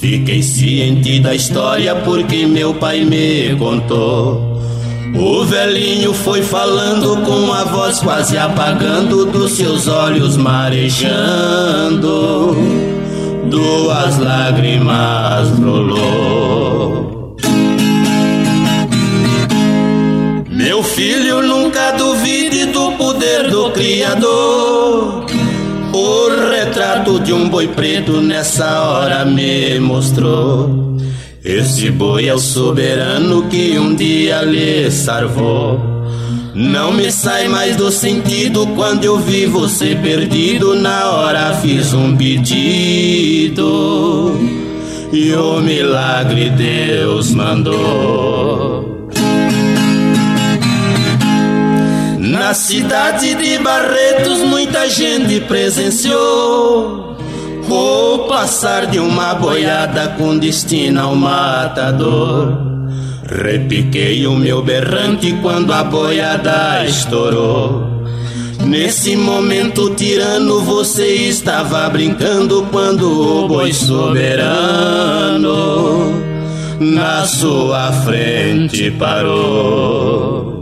Fiquei 0.00 0.40
ciente 0.40 1.18
da 1.18 1.34
história 1.34 1.96
porque 1.96 2.46
meu 2.46 2.74
pai 2.74 3.04
me 3.04 3.56
contou. 3.56 4.62
O 5.16 5.44
velhinho 5.44 6.14
foi 6.14 6.40
falando 6.40 7.20
com 7.22 7.52
a 7.52 7.64
voz 7.64 7.98
quase 7.98 8.38
apagando, 8.38 9.26
dos 9.26 9.50
seus 9.56 9.88
olhos 9.88 10.36
marejando. 10.36 12.06
Duas 13.50 14.16
lágrimas 14.16 15.48
rolou. 15.58 17.13
Meu 20.74 20.82
filho, 20.82 21.40
nunca 21.40 21.92
duvide 21.92 22.64
do 22.66 22.90
poder 22.94 23.48
do 23.48 23.70
Criador. 23.70 25.24
O 25.92 26.28
retrato 26.50 27.20
de 27.20 27.32
um 27.32 27.48
boi 27.48 27.68
preto 27.68 28.20
nessa 28.20 28.80
hora 28.80 29.24
me 29.24 29.78
mostrou. 29.78 30.96
Esse 31.44 31.92
boi 31.92 32.26
é 32.26 32.34
o 32.34 32.40
soberano 32.40 33.44
que 33.44 33.78
um 33.78 33.94
dia 33.94 34.42
lhe 34.42 34.90
salvou. 34.90 35.78
Não 36.52 36.90
me 36.90 37.08
sai 37.12 37.46
mais 37.46 37.76
do 37.76 37.92
sentido 37.92 38.66
quando 38.74 39.04
eu 39.04 39.16
vi 39.16 39.46
você 39.46 39.94
perdido. 39.94 40.74
Na 40.74 41.12
hora 41.12 41.54
fiz 41.54 41.94
um 41.94 42.16
pedido 42.16 43.62
e 45.12 45.32
o 45.34 45.60
milagre 45.60 46.50
Deus 46.50 47.30
mandou. 47.30 48.93
Na 52.54 52.60
cidade 52.60 53.34
de 53.34 53.58
Barretos 53.58 54.38
muita 54.42 54.88
gente 54.88 55.40
presenciou 55.40 57.16
o 57.68 58.18
passar 58.28 58.86
de 58.86 59.00
uma 59.00 59.34
boiada 59.34 60.10
com 60.16 60.38
destino 60.38 61.00
ao 61.00 61.16
matador. 61.16 62.56
Repiquei 63.28 64.24
o 64.28 64.36
meu 64.36 64.62
berrante 64.62 65.36
quando 65.42 65.72
a 65.72 65.82
boiada 65.82 66.84
estourou. 66.86 68.04
Nesse 68.64 69.16
momento 69.16 69.90
tirano 69.96 70.60
você 70.60 71.12
estava 71.12 71.90
brincando 71.90 72.68
quando 72.70 73.42
o 73.42 73.48
boi 73.48 73.72
soberano 73.72 75.02
na 76.78 77.26
sua 77.26 77.90
frente 77.90 78.92
parou. 78.92 80.53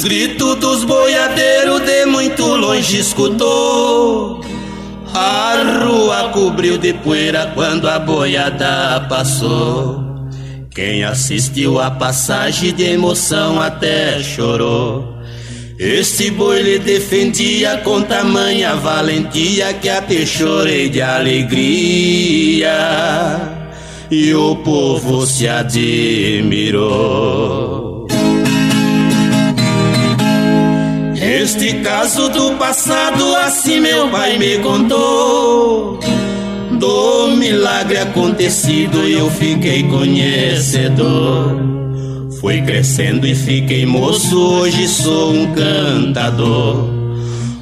Os 0.00 0.04
gritos 0.04 0.56
dos 0.56 0.82
boiadeiros 0.84 1.82
de 1.82 2.06
muito 2.06 2.42
longe 2.42 3.00
escutou. 3.00 4.40
A 5.12 5.82
rua 5.84 6.30
cobriu 6.30 6.78
de 6.78 6.94
poeira 6.94 7.52
quando 7.54 7.86
a 7.86 7.98
boiada 7.98 9.04
passou. 9.10 10.02
Quem 10.70 11.04
assistiu 11.04 11.78
a 11.78 11.90
passagem 11.90 12.72
de 12.72 12.84
emoção 12.84 13.60
até 13.60 14.22
chorou. 14.22 15.18
Este 15.78 16.30
boi 16.30 16.62
lhe 16.62 16.78
defendia 16.78 17.76
com 17.84 18.00
tamanha 18.00 18.76
valentia 18.76 19.74
que 19.74 19.90
até 19.90 20.24
chorei 20.24 20.88
de 20.88 21.02
alegria 21.02 22.72
e 24.10 24.32
o 24.32 24.56
povo 24.56 25.26
se 25.26 25.46
admirou. 25.46 26.70
Este 31.52 31.74
caso 31.80 32.28
do 32.28 32.52
passado, 32.52 33.34
assim 33.34 33.80
meu 33.80 34.08
pai 34.08 34.38
me 34.38 34.58
contou. 34.58 35.98
Do 36.78 37.34
milagre 37.36 37.98
acontecido 37.98 38.98
eu 38.98 39.28
fiquei 39.32 39.82
conhecedor. 39.82 41.56
Fui 42.40 42.62
crescendo 42.62 43.26
e 43.26 43.34
fiquei 43.34 43.84
moço, 43.84 44.38
hoje 44.38 44.86
sou 44.86 45.32
um 45.32 45.52
cantador. 45.52 46.88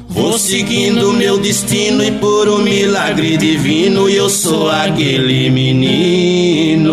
Vou 0.07 0.37
seguindo 0.37 1.11
meu 1.11 1.39
destino 1.39 2.03
e 2.03 2.11
por 2.11 2.47
um 2.47 2.59
milagre 2.59 3.37
divino 3.37 4.07
eu 4.07 4.29
sou 4.29 4.69
aquele 4.69 5.49
menino 5.49 6.87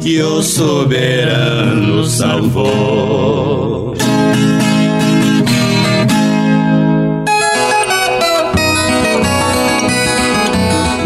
que 0.00 0.18
o 0.22 0.42
soberano 0.42 2.06
salvou. 2.06 3.81